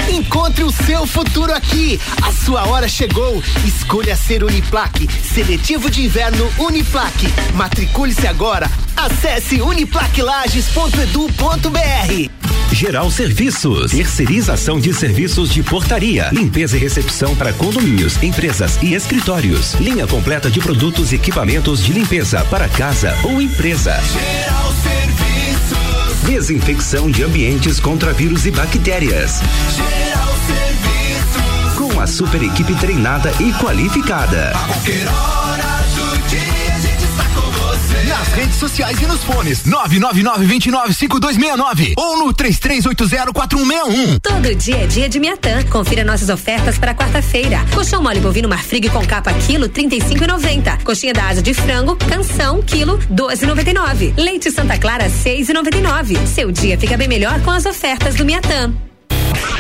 [0.10, 2.00] Encontre o seu futuro aqui.
[2.22, 3.44] A sua hora chegou.
[3.66, 5.08] Escolha ser Uniplaque.
[5.24, 7.28] Seletivo de inverno Uniplaque.
[7.54, 8.70] Matricule-se agora.
[8.96, 12.30] Acesse uniplaquelages.edu.br.
[12.72, 19.74] Geral Serviços, terceirização de serviços de portaria, limpeza e recepção para condomínios, empresas e escritórios.
[19.76, 24.00] Linha completa de produtos e equipamentos de limpeza para casa ou empresa.
[24.02, 25.35] Geral Serviços.
[26.26, 29.42] Desinfecção de ambientes contra vírus e bactérias.
[29.76, 31.76] Geral Serviços.
[31.78, 34.52] Com a super equipe treinada e qualificada.
[34.56, 35.45] A
[38.26, 44.20] Nas redes sociais e nos fones 999-295269 ou no 33804161.
[44.20, 45.64] Todo dia é dia de Miatã.
[45.66, 47.64] Confira nossas ofertas para quarta-feira.
[47.74, 50.82] Colchão mole bovino marfrig com capa quilo 35,90.
[50.84, 54.16] Coxinha da asa de frango canção quilo 12,99.
[54.18, 56.26] Leite Santa Clara 6,99.
[56.26, 58.74] Seu dia fica bem melhor com as ofertas do Miatã.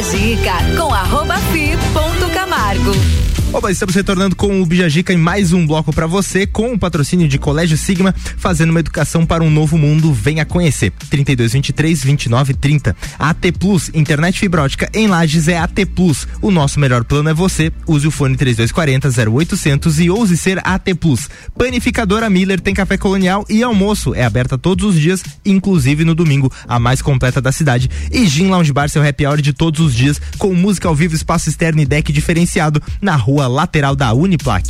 [0.00, 3.29] Bijagica com arroba fi ponto Camargo.
[3.52, 7.26] Oba, estamos retornando com o Bijagica em mais um bloco para você, com o patrocínio
[7.26, 10.12] de Colégio Sigma, fazendo uma educação para um novo mundo.
[10.12, 10.92] Venha conhecer.
[11.10, 12.96] 3223 2930.
[13.18, 16.28] AT Plus, internet fibra ótica em Lages é AT Plus.
[16.40, 17.72] O nosso melhor plano é você.
[17.88, 21.28] Use o fone 3240 0800 e ouse ser AT Plus.
[21.58, 24.14] Panificadora Miller tem café colonial e almoço.
[24.14, 27.90] É aberta todos os dias, inclusive no domingo, a mais completa da cidade.
[28.12, 31.16] E Gin Lounge Bar, seu happy hour de todos os dias, com música ao vivo,
[31.16, 34.64] espaço externo e deck diferenciado na rua lateral da Uniplac.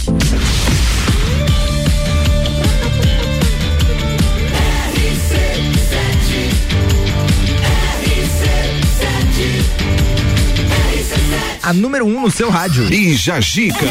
[11.63, 12.93] A número 1 um no seu rádio.
[12.93, 13.87] E Jajica.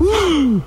[0.00, 0.60] Uh!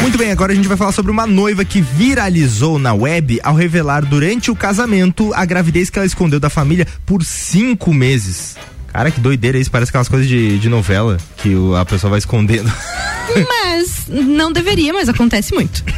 [0.00, 3.54] Muito bem, agora a gente vai falar sobre uma noiva que viralizou na web ao
[3.54, 8.56] revelar durante o casamento a gravidez que ela escondeu da família por cinco meses.
[8.92, 12.18] Cara, que doideira isso, parece aquelas coisas de, de novela que o, a pessoa vai
[12.18, 12.70] escondendo.
[13.48, 15.84] Mas não deveria, mas acontece muito.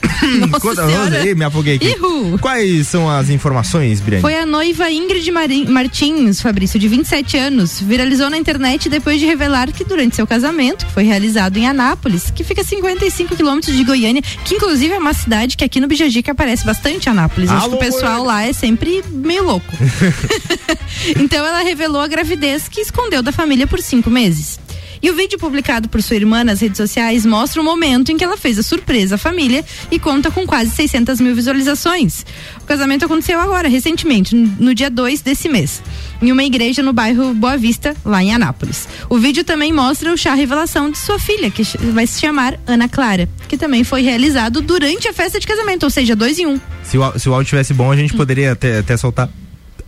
[0.50, 1.88] Nossa Rosa, aí, me afoguei aqui.
[1.88, 2.38] Ihu.
[2.38, 4.22] Quais são as informações, Briane?
[4.22, 9.26] Foi a noiva Ingrid Marin, Martins, Fabrício, de 27 anos, viralizou na internet depois de
[9.26, 13.76] revelar que durante seu casamento, que foi realizado em Anápolis, que fica a 55 quilômetros
[13.76, 17.50] de Goiânia, que inclusive é uma cidade que aqui no Bijajica aparece bastante Anápolis.
[17.50, 19.72] Alô, Acho que o pessoal lá é sempre meio louco.
[21.18, 24.58] então ela revelou a gravidez que escondeu da família por cinco meses.
[25.02, 28.24] E o vídeo publicado por sua irmã nas redes sociais mostra o momento em que
[28.24, 32.26] ela fez a surpresa à família e conta com quase 600 mil visualizações.
[32.60, 35.82] O casamento aconteceu agora, recentemente, no dia 2 desse mês,
[36.20, 38.86] em uma igreja no bairro Boa Vista, lá em Anápolis.
[39.08, 42.88] O vídeo também mostra o chá revelação de sua filha, que vai se chamar Ana
[42.88, 46.60] Clara, que também foi realizado durante a festa de casamento, ou seja, dois em um.
[46.82, 49.30] Se o, se o áudio tivesse bom, a gente poderia até, até soltar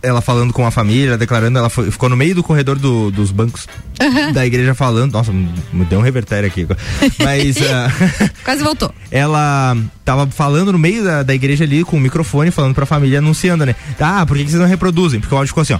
[0.03, 3.31] ela falando com a família, declarando, ela foi, ficou no meio do corredor do, dos
[3.31, 3.67] bancos
[4.01, 4.33] uhum.
[4.33, 5.13] da igreja falando.
[5.13, 6.67] Nossa, me deu um revertério aqui.
[7.23, 7.57] Mas.
[7.57, 8.93] uh, Quase voltou.
[9.09, 13.19] Ela tava falando no meio da, da igreja ali com o microfone, falando pra família,
[13.19, 13.75] anunciando, né?
[13.99, 15.19] Ah, por que, que vocês não reproduzem?
[15.19, 15.79] Porque o áudio ficou assim, ó.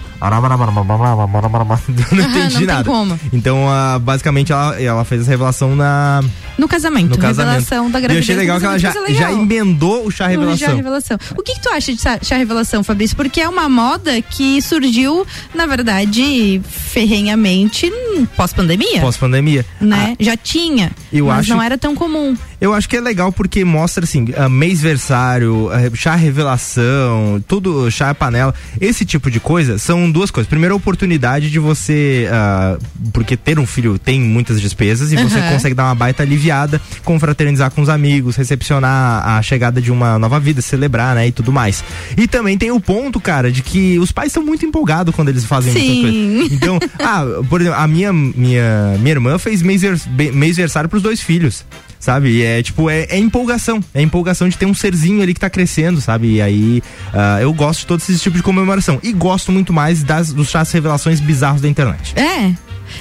[2.13, 2.83] Não entendi não nada.
[2.83, 3.19] Como.
[3.31, 6.23] Então, uh, basicamente, ela, ela fez essa revelação na.
[6.57, 7.11] No casamento.
[7.11, 7.53] No casamento.
[7.55, 8.27] Revelação da gravidez.
[8.27, 10.67] E eu achei legal que ela já, já emendou o chá revelação.
[10.67, 11.17] chá revelação.
[11.35, 13.15] O que, que tu acha de chá, chá revelação, Fabrício?
[13.15, 17.91] Porque é uma moda que surgiu, na verdade, ferrenhamente
[18.35, 19.01] pós-pandemia.
[19.01, 19.65] Pós-pandemia.
[19.81, 20.15] Né?
[20.19, 22.35] Ah, já tinha, eu mas acho, não era tão comum.
[22.59, 28.13] Eu acho que é legal porque mostra assim, uh, mês-versário, uh, chá revelação, tudo, chá
[28.13, 30.49] panela, esse tipo de coisa são duas coisas.
[30.49, 32.81] Primeiro, a oportunidade de você, uh,
[33.11, 35.29] porque ter um filho tem muitas despesas e uhum.
[35.29, 40.17] você consegue dar uma baita aliviada, confraternizar com os amigos, recepcionar a chegada de uma
[40.17, 41.83] nova vida, celebrar, né, e tudo mais.
[42.17, 45.45] E também tem o ponto, cara, de que os pais estão muito empolgados quando eles
[45.45, 45.87] fazem Sim.
[45.87, 46.23] muita coisa.
[46.63, 51.65] Então, ah, por exemplo, a minha minha minha irmã fez mês-versário pros dois filhos
[52.03, 52.29] sabe?
[52.29, 53.81] E é tipo, é, é, empolgação.
[53.93, 56.35] É empolgação de ter um serzinho ali que tá crescendo, sabe?
[56.35, 56.83] E aí
[57.13, 58.99] uh, eu gosto de todos esses tipos de comemoração.
[59.01, 62.13] E gosto muito mais das, dos chás revelações bizarros da internet.
[62.19, 62.47] É.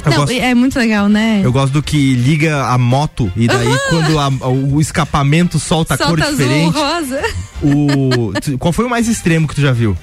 [0.04, 1.40] Eu não, gosto, é muito legal, né?
[1.42, 3.78] Eu gosto do que liga a moto e daí uhum.
[3.90, 6.72] quando a, o escapamento solta, solta a cor azul, diferente.
[6.72, 7.20] rosa.
[7.62, 9.96] O, qual foi o mais extremo que tu já viu?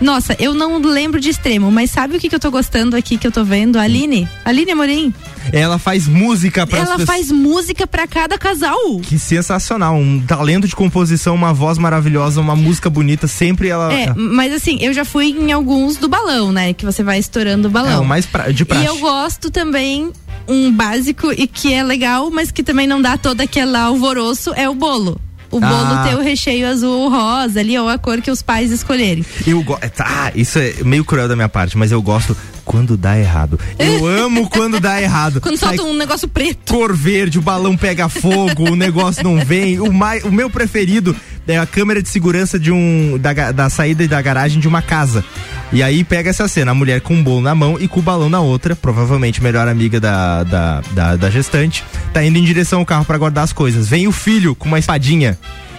[0.00, 3.16] Nossa, eu não lembro de extremo, mas sabe o que, que eu tô gostando aqui
[3.16, 3.78] que eu tô vendo?
[3.78, 4.28] A Aline.
[4.44, 5.14] Aline Amorim.
[5.52, 8.76] Ela faz música para Ela faz música para cada casal.
[9.02, 14.12] Que sensacional, um talento de composição, uma voz maravilhosa, uma música bonita, sempre ela É,
[14.14, 17.70] mas assim, eu já fui em alguns do balão, né, que você vai estourando o
[17.70, 17.92] balão.
[17.92, 18.84] É, o mais pra, de praxe.
[18.84, 20.10] E eu gosto também
[20.48, 24.68] um básico e que é legal, mas que também não dá todo aquele alvoroço, é
[24.68, 25.20] o bolo
[25.50, 26.04] o bolo ah.
[26.08, 29.24] ter o recheio azul rosa ali, ou a cor que os pais escolherem.
[29.46, 29.88] Eu gosto.
[29.90, 33.58] Tá, isso é meio cruel da minha parte, mas eu gosto quando dá errado.
[33.78, 35.40] Eu amo quando dá errado.
[35.40, 36.72] Quando solta um negócio preto.
[36.72, 39.80] Cor verde, o balão pega fogo, o negócio não vem.
[39.80, 41.14] O, mai, o meu preferido
[41.46, 44.82] é a câmera de segurança de um da, da saída e da garagem de uma
[44.82, 45.24] casa.
[45.72, 48.02] E aí pega essa cena, a mulher com um bolo na mão e com o
[48.02, 52.78] balão na outra, provavelmente melhor amiga da, da, da, da gestante, tá indo em direção
[52.78, 53.88] ao carro pra guardar as coisas.
[53.88, 55.36] Vem o filho com uma espadinha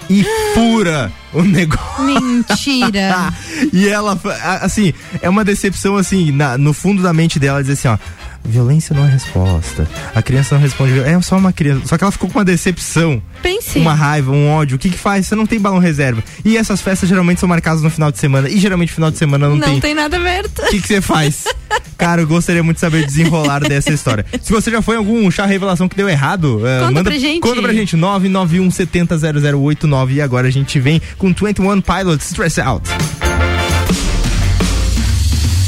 [0.09, 2.03] e fura o negócio.
[2.03, 3.33] Mentira.
[3.73, 4.19] e ela,
[4.61, 7.97] assim, é uma decepção, assim, na- no fundo da mente dela, dizer assim, ó.
[8.47, 9.87] Violência não é resposta.
[10.15, 10.97] A criança não responde.
[11.01, 11.85] É só uma criança.
[11.87, 13.21] Só que ela ficou com uma decepção.
[13.43, 13.77] Pense.
[13.77, 14.77] Uma raiva, um ódio.
[14.77, 15.27] O que que faz?
[15.27, 16.23] Você não tem balão reserva.
[16.45, 18.49] E essas festas geralmente são marcadas no final de semana.
[18.49, 19.93] E geralmente final de semana não, Não, tem.
[19.93, 20.59] nada aberto.
[20.59, 21.43] o que que você faz?
[21.97, 24.25] Cara, eu gostaria muito de saber o desenrolar dessa história.
[24.41, 27.19] Se você já foi em algum chá revelação que deu errado, eh, Conta manda pra
[27.19, 27.41] gente.
[27.41, 30.13] Conta pra gente, 991 70 0089.
[30.13, 32.87] E agora a gente vem com 21 Pilots Stress Out.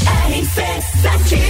[0.06, 1.49] I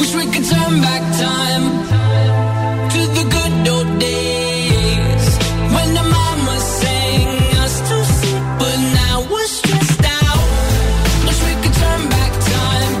[0.00, 1.64] Wish we could turn back time
[2.94, 5.26] to the good old days
[5.74, 7.28] when the mama sang
[7.64, 10.46] us to sleep, but now we're stressed out.
[11.26, 12.94] Wish we could turn back time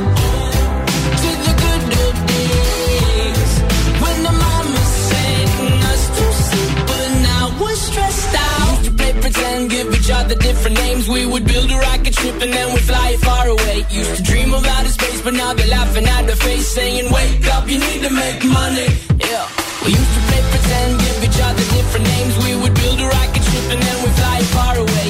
[1.22, 3.52] to the good old days
[4.02, 8.70] when the mama sang us to sleep, but now we're stressed out.
[8.76, 11.08] Used to play pretend, give each other different names.
[11.08, 12.79] We would build a rocket ship and then we'd
[15.50, 18.88] now they're laughing at the face, saying, "Wake up, you need to make money."
[19.30, 19.46] Yeah.
[19.84, 22.34] We used to play pretend, give each other different names.
[22.44, 25.09] We would build a rocket ship and then we'd fly far away.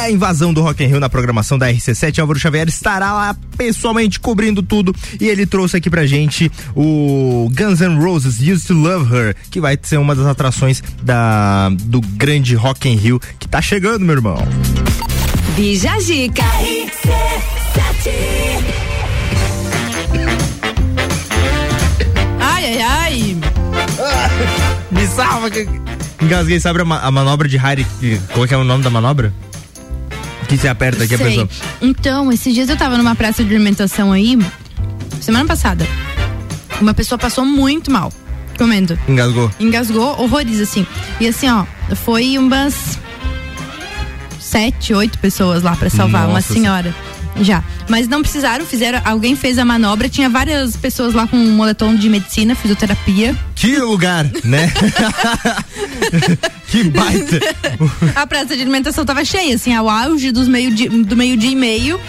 [0.00, 2.18] A invasão do Rock in Rio na programação da RC7.
[2.18, 7.80] Álvaro Xavier estará lá pessoalmente cobrindo tudo e ele trouxe aqui pra gente o Guns
[7.80, 12.54] N' Roses Used to Love Her, que vai ser uma das atrações da do grande
[12.54, 14.38] Rock in Rio que tá chegando, meu irmão.
[15.56, 16.42] Bija Zica.
[22.40, 23.36] Ai, ai, ai.
[24.90, 25.66] Me salva que
[26.20, 27.86] engasguei, sabe a, ma- a manobra de Harry,
[28.34, 29.32] qual que é o nome da manobra?
[30.50, 31.26] Que se aperta aqui a Sei.
[31.28, 31.48] pessoa.
[31.80, 34.36] Então, esses dias eu tava numa praça de alimentação aí,
[35.20, 35.86] semana passada.
[36.80, 38.12] Uma pessoa passou muito mal
[38.58, 38.98] comendo.
[39.08, 39.48] Engasgou.
[39.60, 40.84] Engasgou horrores, assim.
[41.20, 42.98] E assim, ó, foi umas
[44.40, 46.92] sete, oito pessoas lá pra salvar uma Nossa senhora.
[47.40, 47.62] Já.
[47.88, 49.00] Mas não precisaram, fizeram.
[49.04, 53.36] Alguém fez a manobra, tinha várias pessoas lá com um moletom de medicina, fisioterapia.
[53.54, 54.72] Que lugar, né?
[56.68, 57.40] que baita.
[58.14, 61.56] A praça de alimentação tava cheia, assim, ao auge dos meio -dia, do meio-dia e
[61.56, 62.00] meio.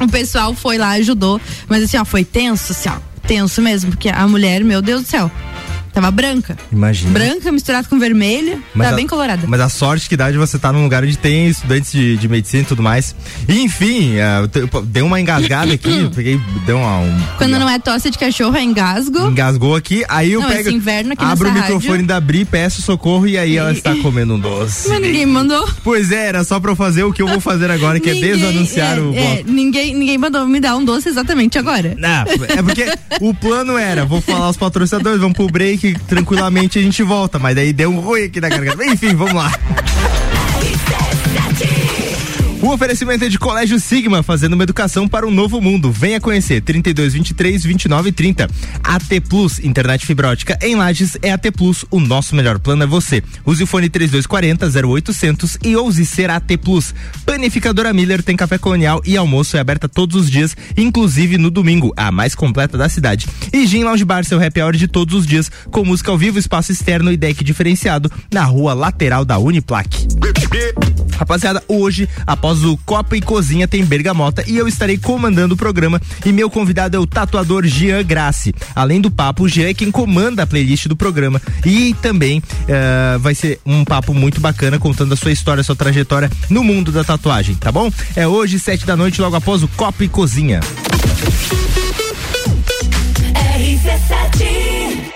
[0.00, 1.40] O pessoal foi lá, ajudou.
[1.68, 2.98] Mas assim, ó, foi tenso, assim, ó.
[3.26, 5.30] Tenso mesmo, porque a mulher, meu Deus do céu,
[5.96, 6.56] tava branca.
[6.70, 7.10] Imagina.
[7.12, 9.42] Branca misturada com vermelho, Mas tava a- bem colorada.
[9.46, 12.28] Mas a sorte que dá de você estar num lugar onde tem estudantes de, de
[12.28, 13.14] medicina e tudo mais.
[13.48, 17.78] E, enfim, eu te- deu uma engasgada aqui, peguei, deu uma, um, Quando não é
[17.78, 19.18] tosse de cachorro, é engasgo.
[19.28, 22.06] engasgou aqui, aí eu Não, pego, inverno aqui abro o microfone rádio.
[22.06, 24.88] da Bri, peço socorro e aí ela está comendo um doce.
[24.88, 25.66] Mas ninguém mandou.
[25.82, 28.14] Pois é, era só pra eu fazer o que eu vou fazer agora, que é
[28.14, 31.94] Ninguém- desanunciar é, o é, ninguém, ninguém mandou me dar um doce exatamente agora.
[31.98, 32.86] Não, é porque
[33.20, 37.54] o plano era, vou falar os patrocinadores, vamos pro break, tranquilamente a gente volta, mas
[37.54, 38.84] daí deu um ruim aqui na garganta.
[38.84, 39.52] Enfim, vamos lá.
[42.66, 45.92] O oferecimento é de Colégio Sigma, fazendo uma educação para um novo mundo.
[45.92, 48.50] Venha conhecer 32 23 29 30.
[48.82, 52.86] AT Plus, internet fibra ótica em Lages é AT Plus, o nosso melhor plano é
[52.86, 53.22] você.
[53.44, 56.92] Use o fone 3240 0800 e ouse ser AT Plus.
[57.24, 61.94] Panificadora Miller tem café colonial e almoço é aberta todos os dias, inclusive no domingo,
[61.96, 63.28] a mais completa da cidade.
[63.52, 66.36] E Gin Lounge Bar, seu happy hour de todos os dias, com música ao vivo,
[66.36, 70.08] espaço externo e deck diferenciado na rua lateral da Uniplaque.
[71.16, 76.00] Rapaziada, hoje, após o Copa e Cozinha, tem Bergamota e eu estarei comandando o programa.
[76.24, 78.54] E meu convidado é o tatuador Jean Grassi.
[78.74, 81.40] Além do papo, o Jean é quem comanda a playlist do programa.
[81.64, 85.76] E também eh, vai ser um papo muito bacana contando a sua história, a sua
[85.76, 87.90] trajetória no mundo da tatuagem, tá bom?
[88.14, 90.60] É hoje, sete da noite, logo após o Copa e Cozinha.
[93.56, 95.15] RC7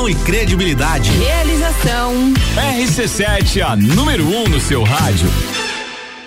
[0.09, 1.11] e credibilidade.
[1.11, 2.33] Realização.
[2.55, 5.29] RC7, a número 1 um no seu rádio.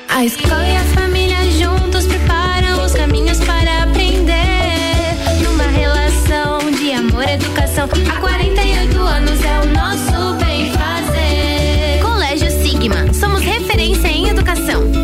[0.08, 4.34] A escola e a família juntos preparam os caminhos para aprender.
[5.42, 7.88] Numa relação de amor e educação.
[8.10, 12.00] Há 48 anos é o nosso bem fazer.
[12.02, 13.12] Colégio Sigma.
[13.12, 15.03] Somos referência em educação.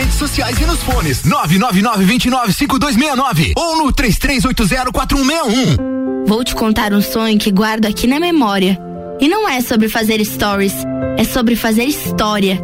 [0.00, 1.20] redes sociais e nos fones.
[1.22, 6.24] 999-295269 ou no 33804161.
[6.26, 8.80] Vou te contar um sonho que guardo aqui na memória.
[9.20, 10.72] E não é sobre fazer stories,
[11.18, 12.58] é sobre fazer história.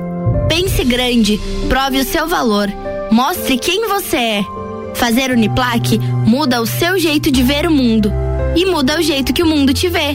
[0.48, 2.68] Pense grande, prove o seu valor,
[3.10, 4.42] mostre quem você é.
[4.96, 8.12] Fazer Uniplaque muda o seu jeito de ver o mundo
[8.56, 10.14] e muda o jeito que o mundo te vê.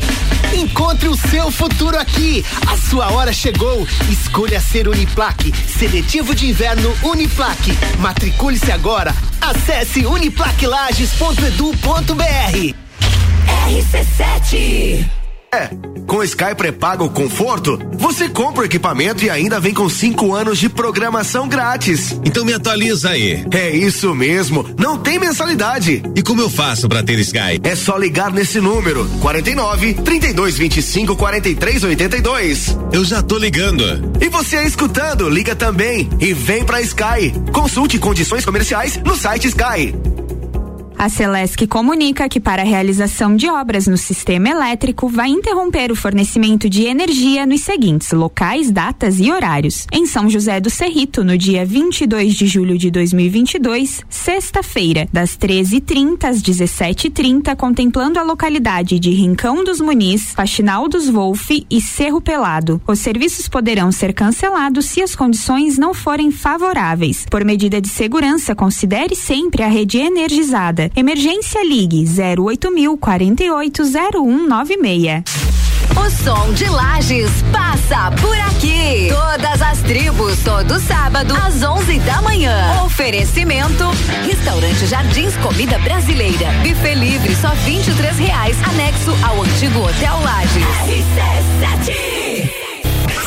[0.54, 2.44] Encontre o seu futuro aqui.
[2.68, 3.88] A sua hora chegou.
[4.10, 5.54] Escolha ser Uniplaque.
[5.68, 7.72] Seletivo de inverno Uniplaque.
[8.00, 9.14] Matricule-se agora.
[9.40, 12.76] Acesse uniplaquelages.edu.br.
[13.70, 15.21] RC7
[15.54, 15.68] É,
[16.08, 20.70] com Sky pré-pago conforto, você compra o equipamento e ainda vem com cinco anos de
[20.70, 22.14] programação grátis.
[22.24, 23.46] Então me atualiza aí.
[23.52, 26.02] É isso mesmo, não tem mensalidade.
[26.16, 27.60] E como eu faço pra ter Sky?
[27.66, 32.78] É só ligar nesse número, 49 32 25 43 82.
[32.94, 33.84] Eu já tô ligando.
[34.22, 37.34] E você aí escutando, liga também e vem pra Sky.
[37.52, 39.94] Consulte condições comerciais no site Sky.
[41.02, 45.96] A Celesc comunica que para a realização de obras no sistema elétrico vai interromper o
[45.96, 49.88] fornecimento de energia nos seguintes locais, datas e horários.
[49.92, 56.24] Em São José do Cerrito, no dia 22 de julho de 2022, sexta-feira, das 13h30
[56.24, 62.80] às 17h30, contemplando a localidade de Rincão dos Muniz, Faxinal dos Wolf e Cerro Pelado.
[62.86, 67.26] Os serviços poderão ser cancelados se as condições não forem favoráveis.
[67.28, 70.91] Por medida de segurança, considere sempre a rede energizada.
[70.96, 75.24] Emergência Ligue 08000 480196.
[75.96, 79.10] O som de Lages passa por aqui.
[79.10, 82.82] Todas as tribos, todo sábado, às 11 da manhã.
[82.86, 83.84] Oferecimento:
[84.26, 86.48] Restaurante Jardins Comida Brasileira.
[86.64, 88.56] Buffet livre, só 23 reais.
[88.70, 90.64] Anexo ao antigo Hotel Lages.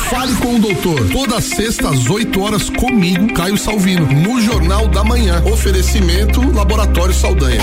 [0.09, 1.07] Fale com o doutor.
[1.09, 5.43] Toda sexta às 8 horas comigo, Caio Salvino, no Jornal da Manhã.
[5.45, 7.61] Oferecimento Laboratório Saldanha.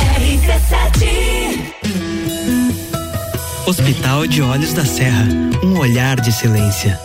[3.67, 5.27] Hospital de Olhos da Serra,
[5.63, 6.99] um olhar de excelência.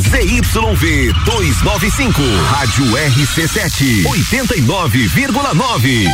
[0.00, 6.08] ZYV 295, Rádio RC7, 89,9.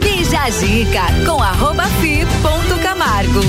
[0.00, 3.40] Bija a Dica com arroba fi ponto Camargo.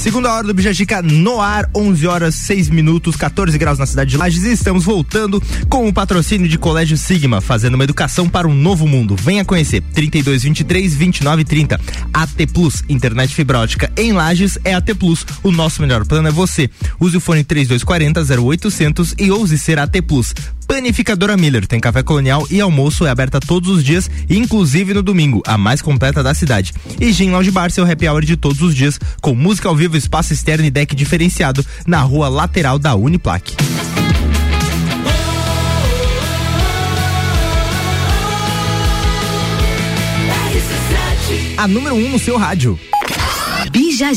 [0.00, 4.16] Segunda hora do Bijagica no ar, 11 horas 6 minutos, 14 graus na cidade de
[4.16, 8.54] Lages e estamos voltando com o patrocínio de Colégio Sigma, fazendo uma educação para um
[8.54, 9.14] novo mundo.
[9.14, 11.78] Venha conhecer 3223 2930.
[12.14, 15.26] AT Plus, internet fibra ótica em Lages é AT Plus.
[15.42, 16.70] O nosso melhor plano é você.
[16.98, 20.32] Use o fone 3240 0800 e ouse ser AT Plus.
[20.70, 25.42] Panificadora Miller tem café colonial e almoço é aberta todos os dias, inclusive no domingo,
[25.44, 26.72] a mais completa da cidade.
[27.00, 29.96] E Gin Lounge Bar, seu happy hour de todos os dias, com música ao vivo,
[29.96, 33.56] espaço externo e deck diferenciado na rua lateral da Uniplac.
[41.56, 42.78] A número 1 um no seu rádio.
[43.72, 44.12] Bija.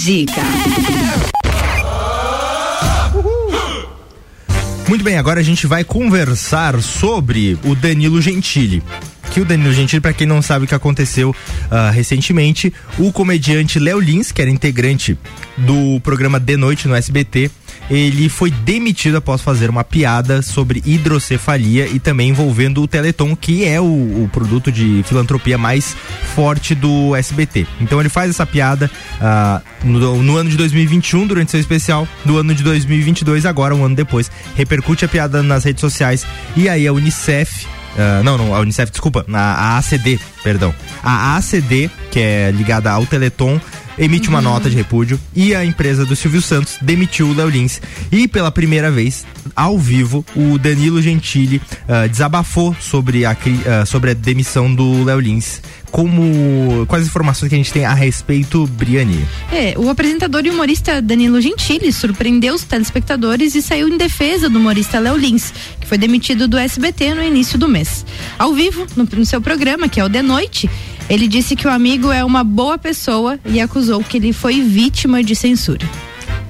[4.88, 8.84] Muito bem, agora a gente vai conversar sobre o Danilo Gentili.
[9.32, 11.34] Que o Danilo Gentili, para quem não sabe o que aconteceu
[11.72, 15.18] ah, recentemente, o comediante Léo Lins, que era integrante
[15.58, 17.50] do programa De Noite no SBT,
[17.90, 23.66] ele foi demitido após fazer uma piada sobre hidrocefalia e também envolvendo o Teleton, que
[23.66, 25.96] é o, o produto de filantropia mais
[26.36, 27.68] forte do SBT.
[27.82, 28.90] Então ele faz essa piada
[29.22, 33.86] ah, no, no ano de 2021, durante seu especial, no ano de 2022, agora, um
[33.86, 36.26] ano depois, repercute a piada nas redes sociais
[36.56, 37.68] e aí a Unicef
[37.98, 40.74] ah, não, não, a Unicef, desculpa, a, a ACD, perdão.
[41.04, 43.60] A ACD, que é ligada ao Teleton,
[43.98, 47.82] emite uma nota de repúdio e a empresa do Silvio Santos demitiu o Léo Lins.
[48.12, 49.26] E pela primeira vez,
[49.56, 55.20] ao vivo, o Danilo Gentili ah, desabafou sobre a, ah, sobre a demissão do Léo
[55.20, 55.62] Lins.
[55.94, 56.88] Como.
[56.88, 59.24] Quais informações que a gente tem a respeito, Briani?
[59.52, 64.58] É, o apresentador e humorista Danilo Gentili surpreendeu os telespectadores e saiu em defesa do
[64.58, 68.04] humorista Léo Lins, que foi demitido do SBT no início do mês.
[68.40, 70.68] Ao vivo, no, no seu programa, que é o De Noite,
[71.08, 75.24] ele disse que o amigo é uma boa pessoa e acusou que ele foi vítima
[75.24, 75.88] de censura.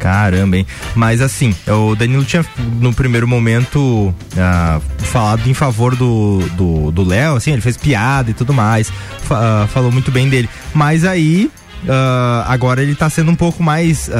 [0.03, 0.67] Caramba, hein?
[0.95, 2.45] Mas assim, o Danilo tinha
[2.81, 8.29] no primeiro momento ah, falado em favor do do do Léo, assim, ele fez piada
[8.29, 8.91] e tudo mais,
[9.31, 10.49] ah, falou muito bem dele.
[10.73, 11.49] Mas aí,
[11.87, 14.11] ah, agora ele tá sendo um pouco mais.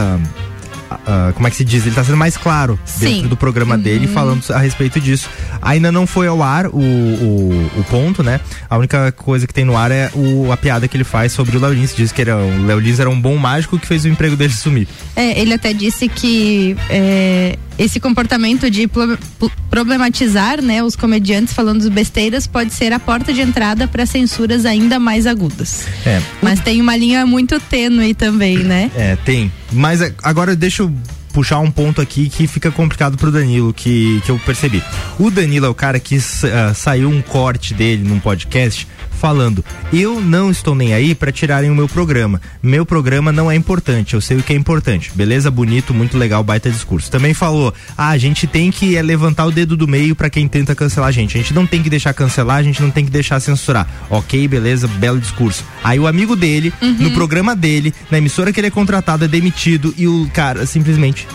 [1.05, 1.85] Ah, como é que se diz?
[1.85, 3.05] Ele tá sendo mais claro Sim.
[3.15, 5.29] dentro do programa dele, falando a respeito disso.
[5.61, 8.39] Ainda não foi ao ar o, o, o ponto, né?
[8.69, 11.57] A única coisa que tem no ar é o, a piada que ele faz sobre
[11.57, 11.95] o Léo Lins.
[11.95, 14.53] Diz que era, o Léo Lins era um bom mágico que fez o emprego dele
[14.53, 14.87] sumir.
[15.15, 21.53] É, ele até disse que é, esse comportamento de pro- pro- problematizar né, os comediantes
[21.53, 25.85] falando besteiras pode ser a porta de entrada para censuras ainda mais agudas.
[26.05, 28.91] É, Mas tem uma linha muito tênue também, né?
[28.95, 29.51] É, tem.
[29.73, 30.93] Mas agora deixa eu
[31.33, 34.81] puxar um ponto aqui que fica complicado pro Danilo, que, que eu percebi.
[35.19, 38.87] O Danilo é o cara que ah, saiu um corte dele num podcast
[39.23, 39.63] falando:
[39.93, 42.41] Eu não estou nem aí para tirarem o meu programa.
[42.61, 45.13] Meu programa não é importante, eu sei o que é importante.
[45.15, 45.49] Beleza?
[45.49, 47.09] Bonito, muito legal, baita discurso.
[47.09, 50.45] Também falou: Ah, a gente tem que é, levantar o dedo do meio para quem
[50.45, 51.37] tenta cancelar a gente.
[51.37, 53.87] A gente não tem que deixar cancelar, a gente não tem que deixar censurar.
[54.09, 55.63] Ok, beleza, belo discurso.
[55.81, 59.93] Aí o amigo dele, no programa dele, na emissora que ele é contratado, é demitido
[59.97, 61.25] e o cara simplesmente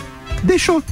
[0.43, 0.85] deixou.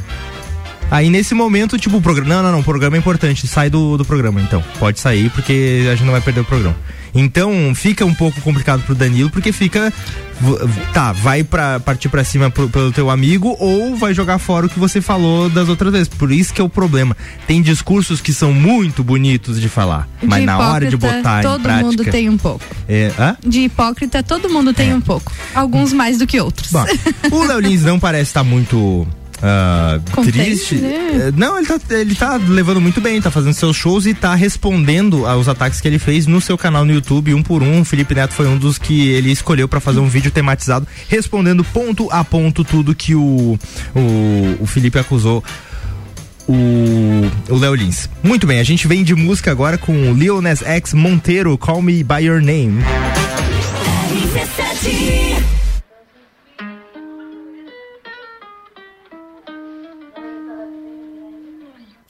[0.90, 2.34] Aí nesse momento, tipo, o programa.
[2.34, 3.46] Não, não, não, o programa é importante.
[3.46, 4.62] Sai do, do programa, então.
[4.78, 6.76] Pode sair, porque a gente não vai perder o programa.
[7.14, 9.92] Então fica um pouco complicado pro Danilo, porque fica.
[10.92, 14.68] Tá, vai pra, partir pra cima pro- pelo teu amigo ou vai jogar fora o
[14.68, 16.08] que você falou das outras vezes.
[16.08, 17.16] Por isso que é o problema.
[17.46, 21.42] Tem discursos que são muito bonitos de falar, mas De na hora de botar em
[21.42, 21.86] todo prática.
[21.86, 22.62] mundo tem um pouco.
[22.86, 23.10] É?
[23.46, 25.32] De hipócrita, todo mundo tem um pouco.
[25.54, 26.70] Alguns mais do que outros.
[26.70, 26.84] Bom,
[27.32, 29.08] o Léo Lins não parece estar muito
[29.42, 30.74] ah, Contente, triste.
[30.76, 31.28] né?
[31.28, 34.34] Eh, Não, ele tá, ele tá levando muito bem, tá fazendo seus shows e tá
[34.34, 37.80] respondendo aos ataques que ele fez no seu canal no YouTube, um por um.
[37.80, 41.62] O Felipe Neto foi um dos que ele escolheu pra fazer um vídeo tematizado, respondendo
[41.64, 43.58] ponto a ponto tudo que o,
[43.94, 45.42] o, o Felipe acusou
[46.48, 48.08] o o Léo Lins.
[48.22, 51.82] Muito bem, a gente vem de música agora com o Lil Nas X Monteiro, Call
[51.82, 52.82] Me By Your Name.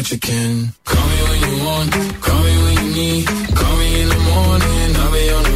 [0.00, 0.72] That you can.
[0.84, 1.92] Call me when you want,
[2.22, 3.26] call me when you need.
[3.54, 5.49] Call me in the morning, I'll be on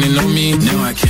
[0.00, 0.52] depending on me.
[0.52, 1.09] Now I can't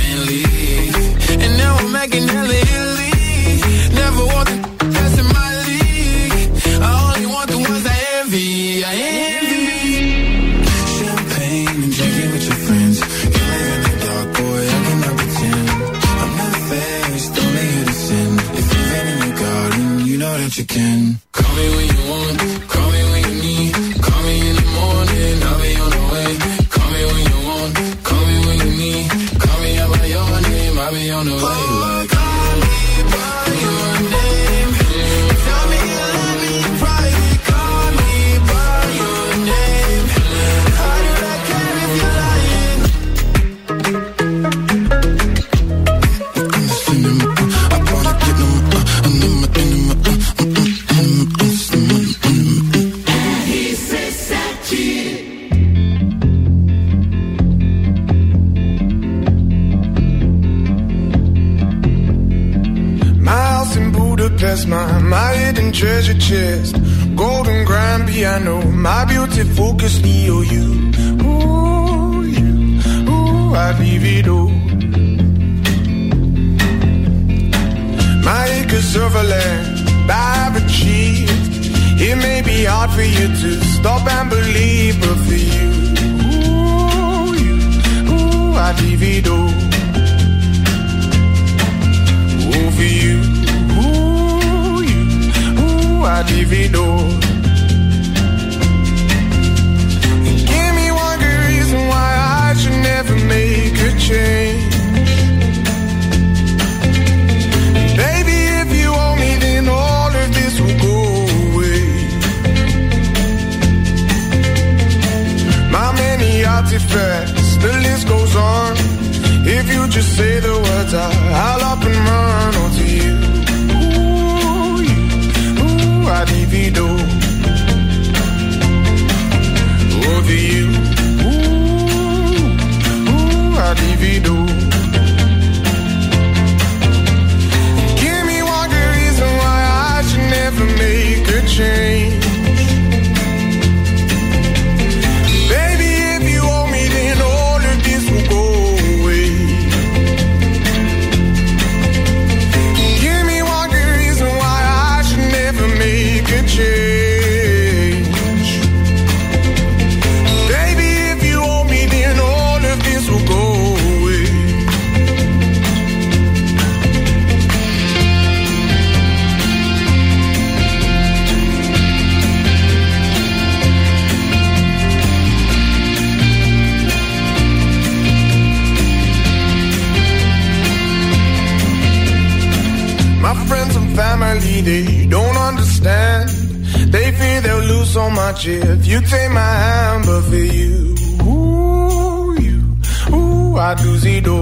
[187.91, 193.97] so much if you take my hand, but for you, ooh, you, ooh, I do
[193.97, 194.37] see do.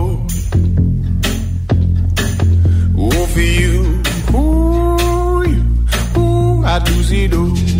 [3.01, 4.03] Ooh, for you,
[4.35, 7.78] ooh, you, ooh, I do see do.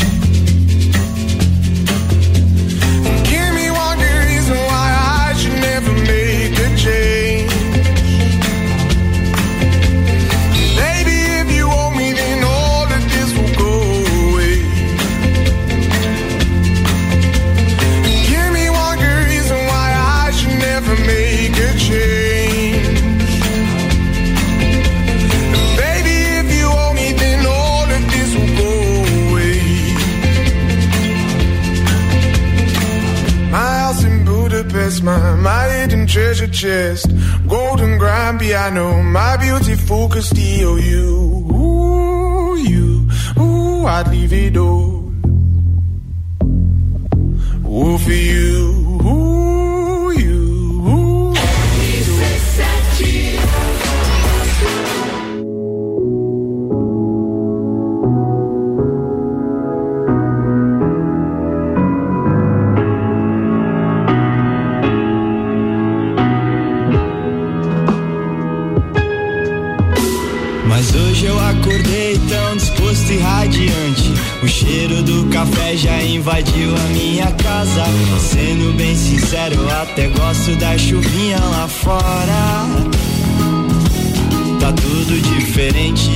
[36.10, 37.08] treasure chest,
[37.48, 43.08] golden grand piano, my beautiful steal You, ooh, you,
[43.38, 44.99] ooh, I'd leave it all.
[80.58, 82.66] da chuvinha lá fora.
[84.60, 86.10] Tá tudo diferente,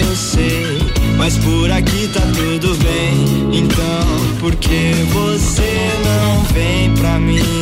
[0.00, 0.78] eu sei.
[1.16, 3.58] Mas por aqui tá tudo bem.
[3.58, 7.59] Então, por que você não vem pra mim?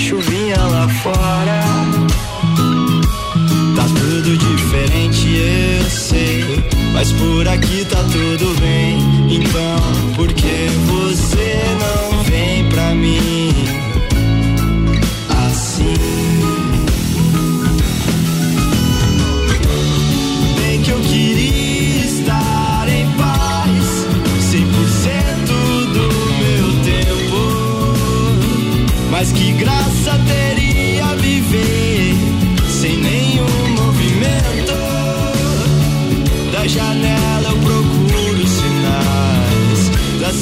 [0.00, 0.29] Gosto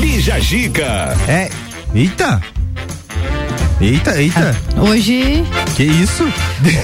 [0.00, 1.16] Bija Gica.
[1.28, 1.50] É.
[1.94, 2.61] Eita!
[3.82, 4.56] Eita, eita.
[4.80, 5.42] Hoje.
[5.74, 6.22] Que isso?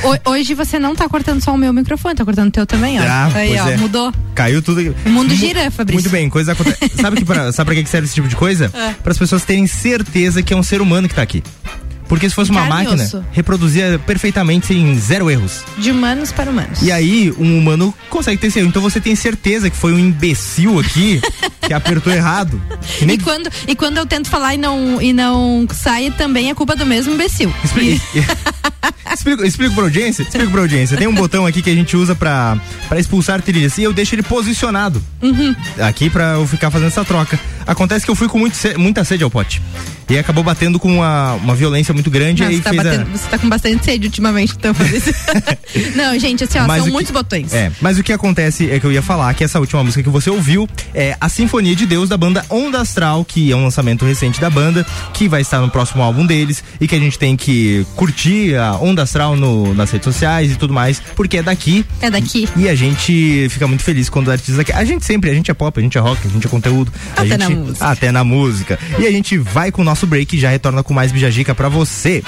[0.03, 2.99] ho- hoje você não tá cortando só o meu microfone, tá cortando o teu também,
[2.99, 3.05] ó.
[3.07, 3.77] Ah, Aí, ó, é.
[3.77, 4.13] mudou.
[4.35, 4.81] Caiu tudo.
[4.81, 4.93] aqui.
[5.07, 6.01] O mundo Mu- gira, Fabrício.
[6.03, 6.91] Muito bem, coisa acontece.
[7.01, 8.71] sabe, que pra, sabe pra que que serve esse tipo de coisa?
[8.75, 8.95] É.
[9.03, 11.43] Para as pessoas terem certeza que é um ser humano que tá aqui.
[12.09, 13.25] Porque se fosse uma Carne e máquina, osso.
[13.33, 15.63] reproduzia perfeitamente sem zero erros.
[15.77, 16.81] De humanos para humanos.
[16.83, 18.69] E aí, um humano consegue ter esse erro.
[18.69, 21.21] Então você tem certeza que foi um imbecil aqui
[21.67, 22.61] que apertou errado.
[22.99, 26.49] Que nem E quando, e quando eu tento falar e não, e não sai, também
[26.51, 27.53] é culpa do mesmo imbecil.
[27.63, 28.01] Expli-
[29.13, 30.23] explico, explico pra audiência?
[30.23, 30.97] Explico pra audiência.
[30.97, 32.59] Tem um botão aqui que a gente usa pra,
[32.89, 35.55] pra expulsar trilhas e eu deixo ele posicionado Uhum.
[35.81, 37.39] aqui pra eu ficar fazendo essa troca.
[37.69, 39.63] Acontece que eu fui com muito muita sede ao pote.
[40.11, 42.85] E acabou batendo com uma, uma violência muito grande Não, e você, tá fez a-
[42.85, 44.75] batendo- você tá com bastante sede ultimamente, então
[45.95, 47.53] não, gente, assim, ó, Mas são o que- muitos botões.
[47.53, 50.09] É, mas o que acontece é que eu ia falar que essa última música que
[50.09, 54.05] você ouviu é a Sinfonia de Deus da banda Onda Astral, que é um lançamento
[54.07, 57.37] recente da banda, que vai estar no próximo álbum deles e que a gente tem
[57.37, 61.85] que curtir a Onda Astral no- nas redes sociais e tudo mais, porque é daqui.
[62.01, 62.49] É daqui.
[62.57, 64.73] E a gente fica muito feliz quando o artista aqui.
[64.73, 66.91] A gente sempre, a gente é pop, a gente é rock, a gente é conteúdo.
[67.15, 67.87] a Até gente, na música.
[67.87, 68.79] Até na música.
[68.99, 71.69] E a gente vai com o nosso break e já retorna com mais Bijagica pra
[71.69, 72.23] você.